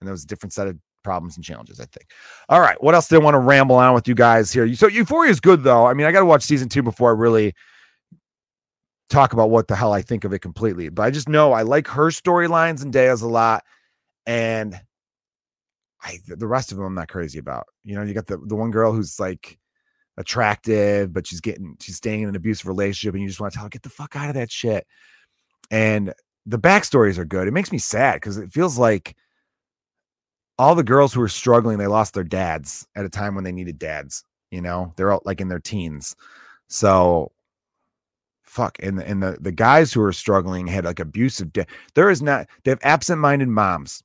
And 0.00 0.06
there 0.06 0.12
was 0.12 0.24
a 0.24 0.26
different 0.26 0.52
set 0.52 0.66
of 0.66 0.78
problems 1.02 1.36
and 1.36 1.44
challenges, 1.44 1.80
I 1.80 1.86
think. 1.86 2.10
All 2.48 2.60
right. 2.60 2.80
What 2.82 2.94
else 2.94 3.08
did 3.08 3.16
I 3.16 3.24
want 3.24 3.34
to 3.34 3.38
ramble 3.38 3.76
on 3.76 3.94
with 3.94 4.08
you 4.08 4.14
guys 4.14 4.52
here? 4.52 4.72
So 4.74 4.86
Euphoria 4.86 5.30
is 5.30 5.40
good 5.40 5.62
though. 5.62 5.86
I 5.86 5.94
mean, 5.94 6.06
I 6.06 6.12
got 6.12 6.20
to 6.20 6.26
watch 6.26 6.42
season 6.42 6.68
two 6.68 6.82
before 6.82 7.10
I 7.10 7.14
really 7.14 7.54
talk 9.08 9.32
about 9.32 9.50
what 9.50 9.68
the 9.68 9.76
hell 9.76 9.92
I 9.92 10.02
think 10.02 10.24
of 10.24 10.32
it 10.32 10.40
completely. 10.40 10.88
But 10.88 11.02
I 11.02 11.10
just 11.10 11.28
know 11.28 11.52
I 11.52 11.62
like 11.62 11.88
her 11.88 12.08
storylines 12.08 12.84
Zendaya's 12.84 13.22
a 13.22 13.28
lot. 13.28 13.64
And 14.26 14.78
I 16.02 16.18
the 16.26 16.46
rest 16.46 16.72
of 16.72 16.78
them 16.78 16.86
I'm 16.86 16.94
not 16.94 17.08
crazy 17.08 17.38
about. 17.38 17.66
You 17.84 17.94
know, 17.94 18.02
you 18.02 18.14
got 18.14 18.26
the 18.26 18.38
the 18.38 18.56
one 18.56 18.70
girl 18.70 18.92
who's 18.92 19.18
like 19.20 19.58
attractive, 20.16 21.12
but 21.12 21.26
she's 21.26 21.40
getting 21.40 21.76
she's 21.80 21.96
staying 21.96 22.22
in 22.22 22.28
an 22.28 22.36
abusive 22.36 22.66
relationship, 22.66 23.14
and 23.14 23.22
you 23.22 23.28
just 23.28 23.40
want 23.40 23.52
to 23.52 23.56
tell 23.56 23.64
her, 23.64 23.70
get 23.70 23.82
the 23.82 23.88
fuck 23.88 24.16
out 24.16 24.28
of 24.28 24.34
that 24.34 24.50
shit. 24.50 24.86
And 25.70 26.12
the 26.46 26.58
backstories 26.58 27.18
are 27.18 27.24
good. 27.24 27.48
It 27.48 27.52
makes 27.52 27.72
me 27.72 27.78
sad 27.78 28.14
because 28.14 28.36
it 28.36 28.52
feels 28.52 28.78
like 28.78 29.16
all 30.58 30.74
the 30.74 30.82
girls 30.82 31.12
who 31.14 31.22
are 31.22 31.28
struggling, 31.28 31.78
they 31.78 31.86
lost 31.86 32.14
their 32.14 32.24
dads 32.24 32.86
at 32.94 33.04
a 33.04 33.08
time 33.08 33.34
when 33.34 33.44
they 33.44 33.52
needed 33.52 33.78
dads. 33.78 34.24
You 34.50 34.60
know, 34.60 34.92
they're 34.96 35.12
all 35.12 35.22
like 35.24 35.40
in 35.40 35.48
their 35.48 35.60
teens. 35.60 36.16
So 36.68 37.32
fuck. 38.42 38.78
And 38.82 39.00
and 39.00 39.22
the 39.22 39.38
the 39.40 39.52
guys 39.52 39.92
who 39.92 40.02
are 40.02 40.12
struggling 40.12 40.66
had 40.66 40.84
like 40.84 41.00
abusive 41.00 41.52
dad. 41.52 41.68
There 41.94 42.10
is 42.10 42.20
not 42.20 42.46
they 42.64 42.72
have 42.72 42.80
absent-minded 42.82 43.48
moms, 43.48 44.02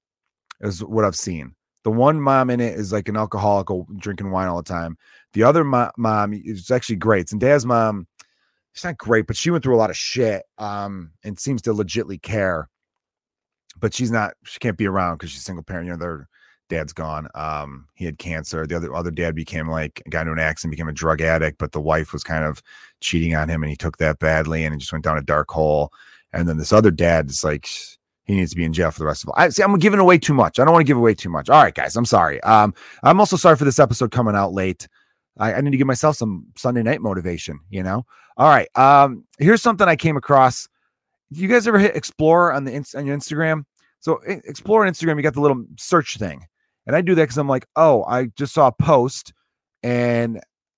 is 0.61 0.83
what 0.83 1.03
I've 1.03 1.15
seen. 1.15 1.55
The 1.83 1.91
one 1.91 2.19
mom 2.21 2.49
in 2.49 2.59
it 2.61 2.75
is 2.75 2.91
like 2.93 3.09
an 3.09 3.17
alcoholic 3.17 3.67
drinking 3.97 4.31
wine 4.31 4.47
all 4.47 4.57
the 4.57 4.63
time. 4.63 4.97
The 5.35 5.43
other 5.43 5.65
mo- 5.65 5.91
mom 5.97 6.33
is 6.33 6.71
actually 6.71 6.95
great. 6.95 7.31
And 7.31 7.41
dad's 7.41 7.65
mom, 7.65 8.07
she's 8.71 8.85
not 8.85 8.97
great, 8.97 9.27
but 9.27 9.35
she 9.35 9.51
went 9.51 9.63
through 9.63 9.75
a 9.75 9.77
lot 9.77 9.89
of 9.89 9.97
shit 9.97 10.43
um, 10.57 11.11
and 11.23 11.37
seems 11.37 11.61
to 11.63 11.73
legitly 11.73 12.21
care. 12.21 12.69
But 13.77 13.93
she's 13.93 14.11
not, 14.11 14.33
she 14.45 14.59
can't 14.59 14.77
be 14.77 14.87
around 14.87 15.17
because 15.17 15.31
she's 15.31 15.43
single 15.43 15.63
parent. 15.63 15.87
You 15.87 15.91
know, 15.91 15.99
their 15.99 16.29
dad's 16.69 16.93
gone. 16.93 17.27
Um, 17.35 17.87
he 17.95 18.05
had 18.05 18.17
cancer. 18.17 18.65
The 18.65 18.77
other 18.77 18.95
other 18.95 19.11
dad 19.11 19.35
became 19.35 19.67
like 19.67 20.01
got 20.09 20.21
into 20.21 20.31
an 20.31 20.39
accident, 20.39 20.71
became 20.71 20.87
a 20.87 20.93
drug 20.93 21.19
addict, 21.19 21.57
but 21.57 21.73
the 21.73 21.81
wife 21.81 22.13
was 22.13 22.23
kind 22.23 22.45
of 22.45 22.63
cheating 23.01 23.35
on 23.35 23.49
him 23.49 23.61
and 23.61 23.69
he 23.69 23.75
took 23.75 23.97
that 23.97 24.19
badly 24.19 24.63
and 24.63 24.73
he 24.73 24.79
just 24.79 24.93
went 24.93 25.03
down 25.03 25.17
a 25.17 25.21
dark 25.21 25.51
hole. 25.51 25.91
And 26.31 26.47
then 26.47 26.57
this 26.57 26.71
other 26.71 26.91
dad 26.91 27.29
is 27.29 27.43
like 27.43 27.67
he 28.23 28.35
needs 28.35 28.51
to 28.51 28.57
be 28.57 28.63
in 28.63 28.73
jail 28.73 28.91
for 28.91 28.99
the 28.99 29.05
rest 29.05 29.23
of 29.23 29.29
it. 29.29 29.33
I 29.35 29.49
see. 29.49 29.63
I'm 29.63 29.77
giving 29.77 29.99
away 29.99 30.17
too 30.17 30.33
much. 30.33 30.59
I 30.59 30.63
don't 30.63 30.73
want 30.73 30.81
to 30.81 30.87
give 30.89 30.97
away 30.97 31.13
too 31.13 31.29
much. 31.29 31.49
All 31.49 31.61
right, 31.61 31.75
guys. 31.75 31.95
I'm 31.95 32.05
sorry. 32.05 32.41
Um, 32.43 32.73
I'm 33.03 33.19
also 33.19 33.35
sorry 33.35 33.55
for 33.57 33.65
this 33.65 33.79
episode 33.79 34.11
coming 34.11 34.35
out 34.35 34.53
late. 34.53 34.87
I, 35.37 35.53
I 35.53 35.61
need 35.61 35.71
to 35.71 35.77
give 35.77 35.87
myself 35.87 36.17
some 36.17 36.45
Sunday 36.55 36.83
night 36.83 37.01
motivation. 37.01 37.59
You 37.69 37.83
know. 37.83 38.05
All 38.37 38.49
right. 38.49 38.67
Um, 38.77 39.25
here's 39.39 39.61
something 39.61 39.87
I 39.87 39.95
came 39.95 40.17
across. 40.17 40.67
You 41.31 41.47
guys 41.47 41.67
ever 41.67 41.79
hit 41.79 41.95
Explore 41.95 42.53
on 42.53 42.65
the 42.65 42.75
on 42.95 43.05
your 43.05 43.17
Instagram? 43.17 43.63
So 43.99 44.19
Explore 44.25 44.85
on 44.85 44.91
Instagram, 44.91 45.17
you 45.17 45.23
got 45.23 45.33
the 45.33 45.41
little 45.41 45.65
search 45.77 46.17
thing, 46.17 46.45
and 46.85 46.95
I 46.95 47.01
do 47.01 47.15
that 47.15 47.23
because 47.23 47.37
I'm 47.37 47.49
like, 47.49 47.65
oh, 47.75 48.03
I 48.03 48.25
just 48.35 48.53
saw 48.53 48.67
a 48.67 48.71
post, 48.71 49.33
and 49.81 50.37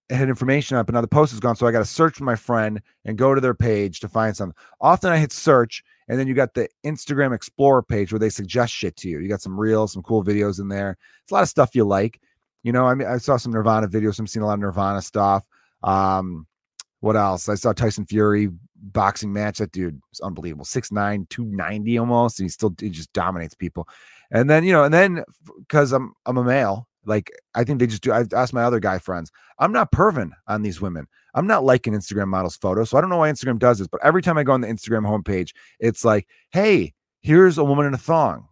it 0.09 0.15
had 0.15 0.29
information 0.29 0.77
up, 0.77 0.87
and 0.87 0.95
now 0.95 1.01
the 1.01 1.07
post 1.07 1.33
is 1.33 1.39
gone. 1.39 1.55
So 1.55 1.67
I 1.67 1.71
got 1.71 1.79
to 1.79 1.85
search 1.85 2.15
for 2.17 2.23
my 2.23 2.35
friend 2.37 2.81
and 3.03 3.17
go 3.17 3.35
to 3.35 3.41
their 3.41 3.53
page 3.53 3.99
to 3.99 4.07
find 4.07 4.35
something. 4.35 4.55
Often 4.79 5.11
I 5.11 5.17
hit 5.17 5.33
search 5.33 5.83
and 6.07 6.19
then 6.19 6.27
you 6.27 6.33
got 6.33 6.53
the 6.53 6.69
Instagram 6.85 7.33
Explorer 7.33 7.83
page 7.83 8.11
where 8.11 8.19
they 8.19 8.29
suggest 8.29 8.73
shit 8.73 8.95
to 8.97 9.09
you. 9.09 9.19
You 9.19 9.27
got 9.27 9.41
some 9.41 9.59
reels, 9.59 9.93
some 9.93 10.03
cool 10.03 10.23
videos 10.23 10.59
in 10.59 10.69
there. 10.69 10.97
It's 11.23 11.31
a 11.31 11.35
lot 11.35 11.43
of 11.43 11.49
stuff 11.49 11.75
you 11.75 11.83
like. 11.83 12.21
You 12.63 12.71
know, 12.71 12.85
I 12.85 12.95
mean, 12.95 13.07
I 13.07 13.17
saw 13.17 13.37
some 13.37 13.53
Nirvana 13.53 13.87
videos. 13.87 14.19
I'm 14.19 14.27
seeing 14.27 14.43
a 14.43 14.47
lot 14.47 14.55
of 14.55 14.59
Nirvana 14.59 15.01
stuff. 15.01 15.45
Um, 15.83 16.47
what 16.99 17.15
else? 17.15 17.47
I 17.49 17.55
saw 17.55 17.73
Tyson 17.73 18.05
Fury 18.05 18.49
boxing 18.75 19.31
match. 19.31 19.59
That 19.59 19.71
dude 19.71 19.99
is 20.11 20.19
unbelievable. 20.19 20.65
6'9, 20.65 21.29
290 21.29 21.97
almost. 21.97 22.39
And 22.39 22.45
he 22.45 22.49
still 22.49 22.75
he 22.79 22.89
just 22.89 23.13
dominates 23.13 23.55
people. 23.55 23.87
And 24.31 24.49
then, 24.49 24.63
you 24.63 24.73
know, 24.73 24.83
and 24.83 24.93
then 24.93 25.23
because 25.59 25.93
I'm 25.93 26.13
I'm 26.25 26.37
a 26.37 26.43
male, 26.43 26.87
like 27.05 27.31
I 27.55 27.63
think 27.63 27.79
they 27.79 27.87
just 27.87 28.01
do. 28.01 28.11
I've 28.11 28.33
asked 28.33 28.53
my 28.53 28.63
other 28.63 28.79
guy 28.79 28.99
friends. 28.99 29.31
I'm 29.59 29.71
not 29.71 29.91
perving 29.91 30.31
on 30.47 30.61
these 30.61 30.81
women. 30.81 31.07
I'm 31.33 31.47
not 31.47 31.63
liking 31.63 31.93
Instagram 31.93 32.27
models' 32.27 32.57
photos. 32.57 32.89
So 32.89 32.97
I 32.97 33.01
don't 33.01 33.09
know 33.09 33.17
why 33.17 33.31
Instagram 33.31 33.59
does 33.59 33.79
this, 33.79 33.87
but 33.87 34.03
every 34.03 34.21
time 34.21 34.37
I 34.37 34.43
go 34.43 34.53
on 34.53 34.61
the 34.61 34.67
Instagram 34.67 35.05
homepage, 35.05 35.51
it's 35.79 36.03
like, 36.03 36.27
hey, 36.49 36.93
here's 37.21 37.57
a 37.57 37.63
woman 37.63 37.85
in 37.85 37.93
a 37.93 37.97
thong. 37.97 38.47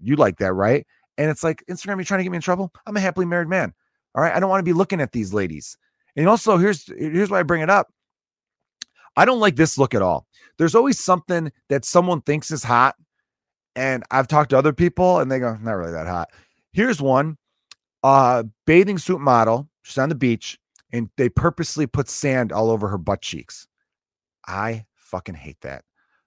You 0.00 0.16
like 0.16 0.38
that, 0.38 0.52
right? 0.52 0.86
And 1.18 1.30
it's 1.30 1.44
like, 1.44 1.62
Instagram, 1.70 1.96
you're 1.96 2.04
trying 2.04 2.18
to 2.18 2.24
get 2.24 2.30
me 2.30 2.36
in 2.36 2.42
trouble? 2.42 2.72
I'm 2.86 2.96
a 2.96 3.00
happily 3.00 3.26
married 3.26 3.48
man. 3.48 3.72
All 4.14 4.22
right. 4.22 4.34
I 4.34 4.40
don't 4.40 4.50
want 4.50 4.60
to 4.60 4.68
be 4.68 4.72
looking 4.72 5.00
at 5.00 5.12
these 5.12 5.32
ladies. 5.32 5.76
And 6.16 6.28
also, 6.28 6.58
here's 6.58 6.86
here's 6.86 7.30
why 7.30 7.40
I 7.40 7.42
bring 7.42 7.62
it 7.62 7.70
up. 7.70 7.92
I 9.16 9.24
don't 9.24 9.40
like 9.40 9.56
this 9.56 9.78
look 9.78 9.94
at 9.94 10.02
all. 10.02 10.26
There's 10.58 10.74
always 10.74 10.98
something 10.98 11.52
that 11.68 11.84
someone 11.84 12.20
thinks 12.22 12.50
is 12.50 12.62
hot. 12.62 12.96
And 13.74 14.04
I've 14.10 14.28
talked 14.28 14.50
to 14.50 14.58
other 14.58 14.72
people 14.72 15.20
and 15.20 15.32
they 15.32 15.38
go, 15.38 15.56
not 15.56 15.72
really 15.72 15.92
that 15.92 16.06
hot. 16.06 16.30
Here's 16.72 17.00
one 17.00 17.38
uh 18.02 18.44
bathing 18.66 18.98
suit 18.98 19.20
model. 19.20 19.68
She's 19.82 19.98
on 19.98 20.08
the 20.08 20.14
beach 20.14 20.58
and 20.92 21.08
they 21.16 21.28
purposely 21.28 21.86
put 21.86 22.08
sand 22.08 22.52
all 22.52 22.70
over 22.70 22.88
her 22.88 22.98
butt 22.98 23.22
cheeks. 23.22 23.66
I 24.46 24.86
fucking 24.96 25.34
hate 25.34 25.60
that. 25.62 25.84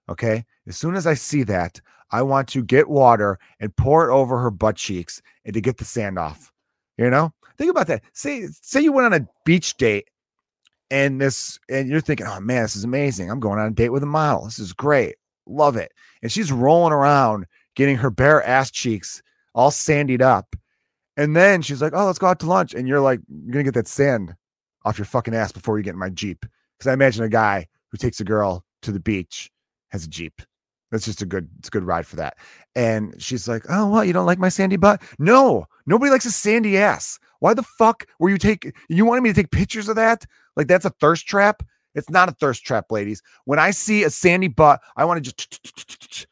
Okay. 0.09 0.45
As 0.67 0.77
soon 0.77 0.95
as 0.95 1.07
I 1.07 1.13
see 1.13 1.43
that, 1.43 1.81
I 2.11 2.21
want 2.21 2.47
to 2.49 2.63
get 2.63 2.89
water 2.89 3.39
and 3.59 3.75
pour 3.75 4.09
it 4.09 4.13
over 4.13 4.39
her 4.39 4.51
butt 4.51 4.75
cheeks 4.75 5.21
and 5.43 5.53
to 5.53 5.61
get 5.61 5.77
the 5.77 5.85
sand 5.85 6.19
off. 6.19 6.51
You 6.97 7.09
know, 7.09 7.33
think 7.57 7.71
about 7.71 7.87
that. 7.87 8.03
Say, 8.13 8.47
say 8.61 8.81
you 8.81 8.93
went 8.93 9.13
on 9.13 9.21
a 9.21 9.27
beach 9.43 9.75
date 9.77 10.09
and 10.91 11.19
this, 11.19 11.59
and 11.69 11.89
you're 11.89 12.01
thinking, 12.01 12.27
oh 12.27 12.39
man, 12.39 12.63
this 12.63 12.75
is 12.75 12.83
amazing. 12.83 13.29
I'm 13.29 13.39
going 13.39 13.59
on 13.59 13.67
a 13.67 13.71
date 13.71 13.89
with 13.89 14.03
a 14.03 14.07
model. 14.07 14.45
This 14.45 14.59
is 14.59 14.71
great. 14.71 15.15
Love 15.45 15.75
it. 15.75 15.91
And 16.21 16.31
she's 16.31 16.51
rolling 16.51 16.93
around 16.93 17.45
getting 17.75 17.97
her 17.97 18.09
bare 18.09 18.43
ass 18.43 18.71
cheeks 18.71 19.21
all 19.53 19.71
sandied 19.71 20.21
up. 20.21 20.55
And 21.17 21.35
then 21.35 21.61
she's 21.61 21.81
like, 21.81 21.93
oh, 21.95 22.05
let's 22.05 22.19
go 22.19 22.27
out 22.27 22.39
to 22.41 22.45
lunch. 22.45 22.73
And 22.73 22.87
you're 22.87 23.01
like, 23.01 23.19
you're 23.29 23.53
going 23.53 23.65
to 23.65 23.71
get 23.71 23.73
that 23.73 23.87
sand 23.87 24.35
off 24.83 24.97
your 24.97 25.05
fucking 25.05 25.33
ass 25.33 25.51
before 25.51 25.77
you 25.77 25.83
get 25.83 25.93
in 25.93 25.99
my 25.99 26.09
Jeep. 26.09 26.45
Because 26.77 26.89
I 26.89 26.93
imagine 26.93 27.23
a 27.23 27.29
guy 27.29 27.67
who 27.89 27.97
takes 27.97 28.19
a 28.19 28.25
girl 28.25 28.65
to 28.81 28.91
the 28.91 28.99
beach 28.99 29.49
has 29.89 30.05
a 30.05 30.09
Jeep. 30.09 30.41
That's 30.91 31.05
just 31.05 31.21
a 31.21 31.25
good, 31.25 31.49
it's 31.59 31.67
a 31.67 31.71
good 31.71 31.83
ride 31.83 32.05
for 32.05 32.15
that. 32.17 32.37
And 32.75 33.15
she's 33.17 33.47
like, 33.47 33.65
Oh, 33.69 33.89
well, 33.89 34.05
You 34.05 34.13
don't 34.13 34.25
like 34.25 34.39
my 34.39 34.49
sandy 34.49 34.77
butt? 34.77 35.01
No, 35.19 35.65
nobody 35.85 36.11
likes 36.11 36.25
a 36.25 36.31
sandy 36.31 36.77
ass. 36.77 37.19
Why 37.39 37.53
the 37.53 37.63
fuck 37.63 38.07
were 38.19 38.29
you 38.29 38.37
take 38.37 38.73
you 38.89 39.05
wanted 39.05 39.21
me 39.21 39.29
to 39.29 39.35
take 39.35 39.51
pictures 39.51 39.89
of 39.89 39.95
that? 39.97 40.25
Like 40.55 40.67
that's 40.67 40.85
a 40.85 40.89
thirst 40.89 41.27
trap? 41.27 41.63
It's 41.95 42.09
not 42.09 42.29
a 42.29 42.33
thirst 42.33 42.65
trap, 42.65 42.91
ladies. 42.91 43.21
When 43.45 43.59
I 43.59 43.71
see 43.71 44.03
a 44.03 44.09
sandy 44.09 44.47
butt, 44.47 44.81
I 44.97 45.05
want 45.05 45.23
to 45.23 45.33
just 45.33 46.27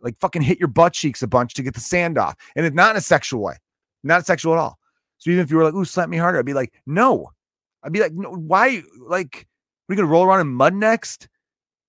like 0.00 0.18
fucking 0.20 0.42
hit 0.42 0.58
your 0.58 0.68
butt 0.68 0.92
cheeks 0.92 1.22
a 1.22 1.26
bunch 1.26 1.54
to 1.54 1.62
get 1.62 1.74
the 1.74 1.80
sand 1.80 2.18
off. 2.18 2.36
And 2.56 2.64
it's 2.64 2.74
not 2.74 2.92
in 2.92 2.96
a 2.96 3.00
sexual 3.00 3.42
way, 3.42 3.56
not 4.04 4.26
sexual 4.26 4.54
at 4.54 4.58
all. 4.58 4.78
So 5.18 5.30
even 5.30 5.42
if 5.42 5.50
you 5.50 5.56
were 5.56 5.64
like, 5.64 5.74
ooh, 5.74 5.84
slap 5.84 6.08
me 6.08 6.16
harder, 6.16 6.38
I'd 6.38 6.46
be 6.46 6.54
like, 6.54 6.72
no, 6.86 7.32
I'd 7.82 7.92
be 7.92 8.00
like, 8.00 8.12
no, 8.14 8.30
why? 8.30 8.82
Like, 9.00 9.46
we 9.88 9.96
gonna 9.96 10.06
roll 10.06 10.24
around 10.24 10.40
in 10.40 10.48
mud 10.48 10.74
next? 10.74 11.28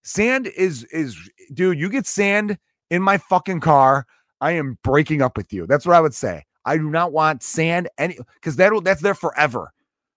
Sand 0.04 0.48
is 0.48 0.84
is 0.86 1.18
dude. 1.54 1.80
You 1.80 1.90
get 1.90 2.06
sand 2.06 2.58
in 2.90 3.02
my 3.02 3.18
fucking 3.18 3.60
car, 3.60 4.06
I 4.42 4.52
am 4.52 4.78
breaking 4.84 5.22
up 5.22 5.38
with 5.38 5.52
you. 5.54 5.68
That's 5.68 5.86
what 5.86 5.96
I 5.96 6.02
would 6.02 6.14
say. 6.14 6.46
I 6.66 6.78
do 6.78 6.90
not 6.90 7.12
want 7.12 7.44
sand 7.44 7.90
any 7.98 8.18
because 8.36 8.56
that'll 8.56 8.82
that's 8.82 9.02
there 9.02 9.16
forever. 9.16 9.72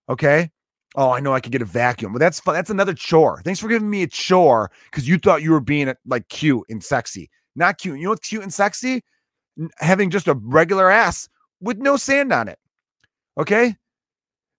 Okay. 0.09 0.51
Oh, 0.95 1.11
I 1.11 1.21
know 1.21 1.33
I 1.33 1.41
could 1.41 1.53
get 1.53 1.63
a 1.63 1.67
vacuum, 1.67 2.13
but 2.13 2.19
that's 2.19 2.39
fun. 2.39 2.55
That's 2.55 2.69
another 2.69 2.93
chore. 2.93 3.41
Thanks 3.45 3.61
for 3.61 3.69
giving 3.69 3.89
me 3.89 4.03
a 4.03 4.07
chore 4.07 4.71
because 4.91 5.09
you 5.09 5.17
thought 5.17 5.43
you 5.43 5.53
were 5.53 5.61
being 5.61 5.93
like 6.05 6.29
cute 6.29 6.67
and 6.69 6.85
sexy. 6.85 7.31
Not 7.57 7.79
cute. 7.79 7.99
You 7.99 8.05
know 8.05 8.11
what's 8.11 8.29
cute 8.29 8.43
and 8.43 8.53
sexy? 8.53 9.03
Having 9.79 10.11
just 10.11 10.29
a 10.29 10.35
regular 10.35 10.91
ass 10.91 11.29
with 11.61 11.79
no 11.79 11.97
sand 11.97 12.33
on 12.33 12.49
it. 12.49 12.59
Okay. 13.39 13.77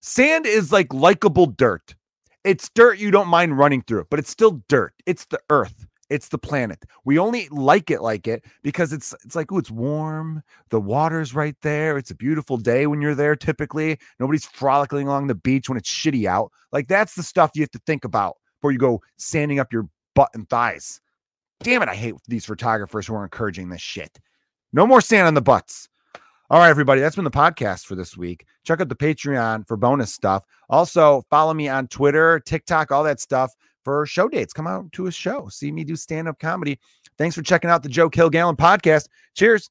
Sand 0.01 0.45
is 0.45 0.71
like 0.71 0.91
likable 0.93 1.45
dirt. 1.45 1.95
It's 2.43 2.69
dirt 2.69 2.97
you 2.97 3.11
don't 3.11 3.27
mind 3.27 3.57
running 3.57 3.81
through, 3.83 4.07
but 4.09 4.19
it's 4.19 4.29
still 4.29 4.61
dirt. 4.67 4.93
It's 5.05 5.25
the 5.25 5.39
earth. 5.49 5.85
It's 6.09 6.27
the 6.27 6.37
planet. 6.37 6.83
We 7.05 7.17
only 7.17 7.47
like 7.49 7.89
it 7.89 8.01
like 8.01 8.27
it 8.27 8.45
because 8.61 8.93
it's 8.93 9.15
it's 9.23 9.35
like, 9.35 9.51
oh, 9.51 9.57
it's 9.57 9.71
warm. 9.71 10.43
The 10.69 10.79
water's 10.79 11.33
right 11.33 11.55
there. 11.61 11.97
It's 11.97 12.11
a 12.11 12.15
beautiful 12.15 12.57
day 12.57 12.85
when 12.85 13.01
you're 13.01 13.15
there. 13.15 13.35
Typically, 13.35 13.97
nobody's 14.19 14.45
frolicking 14.45 15.07
along 15.07 15.27
the 15.27 15.35
beach 15.35 15.69
when 15.69 15.77
it's 15.77 15.89
shitty 15.89 16.25
out. 16.25 16.51
Like 16.71 16.87
that's 16.87 17.15
the 17.15 17.23
stuff 17.23 17.51
you 17.55 17.63
have 17.63 17.71
to 17.71 17.81
think 17.87 18.03
about 18.03 18.35
before 18.59 18.71
you 18.71 18.77
go 18.77 19.01
sanding 19.17 19.59
up 19.59 19.71
your 19.71 19.87
butt 20.13 20.29
and 20.33 20.47
thighs. 20.49 20.99
Damn 21.61 21.81
it, 21.81 21.89
I 21.89 21.95
hate 21.95 22.15
these 22.27 22.45
photographers 22.45 23.07
who 23.07 23.15
are 23.15 23.23
encouraging 23.23 23.69
this 23.69 23.81
shit. 23.81 24.19
No 24.73 24.85
more 24.85 25.01
sand 25.01 25.27
on 25.27 25.33
the 25.33 25.41
butts. 25.41 25.87
All 26.49 26.59
right, 26.59 26.69
everybody, 26.69 26.99
that's 26.99 27.15
been 27.15 27.23
the 27.23 27.31
podcast 27.31 27.85
for 27.85 27.95
this 27.95 28.17
week. 28.17 28.45
Check 28.65 28.81
out 28.81 28.89
the 28.89 28.95
Patreon 28.95 29.65
for 29.65 29.77
bonus 29.77 30.13
stuff. 30.13 30.43
Also, 30.69 31.23
follow 31.29 31.53
me 31.53 31.69
on 31.69 31.87
Twitter, 31.87 32.41
TikTok, 32.41 32.91
all 32.91 33.03
that 33.05 33.21
stuff 33.21 33.55
for 33.85 34.05
show 34.05 34.27
dates. 34.27 34.51
Come 34.51 34.67
out 34.67 34.91
to 34.91 35.07
a 35.07 35.11
show, 35.11 35.47
see 35.49 35.71
me 35.71 35.85
do 35.85 35.95
stand 35.95 36.27
up 36.27 36.39
comedy. 36.39 36.79
Thanks 37.17 37.35
for 37.35 37.43
checking 37.43 37.69
out 37.69 37.81
the 37.81 37.89
Joe 37.89 38.09
Kilgallen 38.09 38.57
podcast. 38.57 39.07
Cheers. 39.35 39.69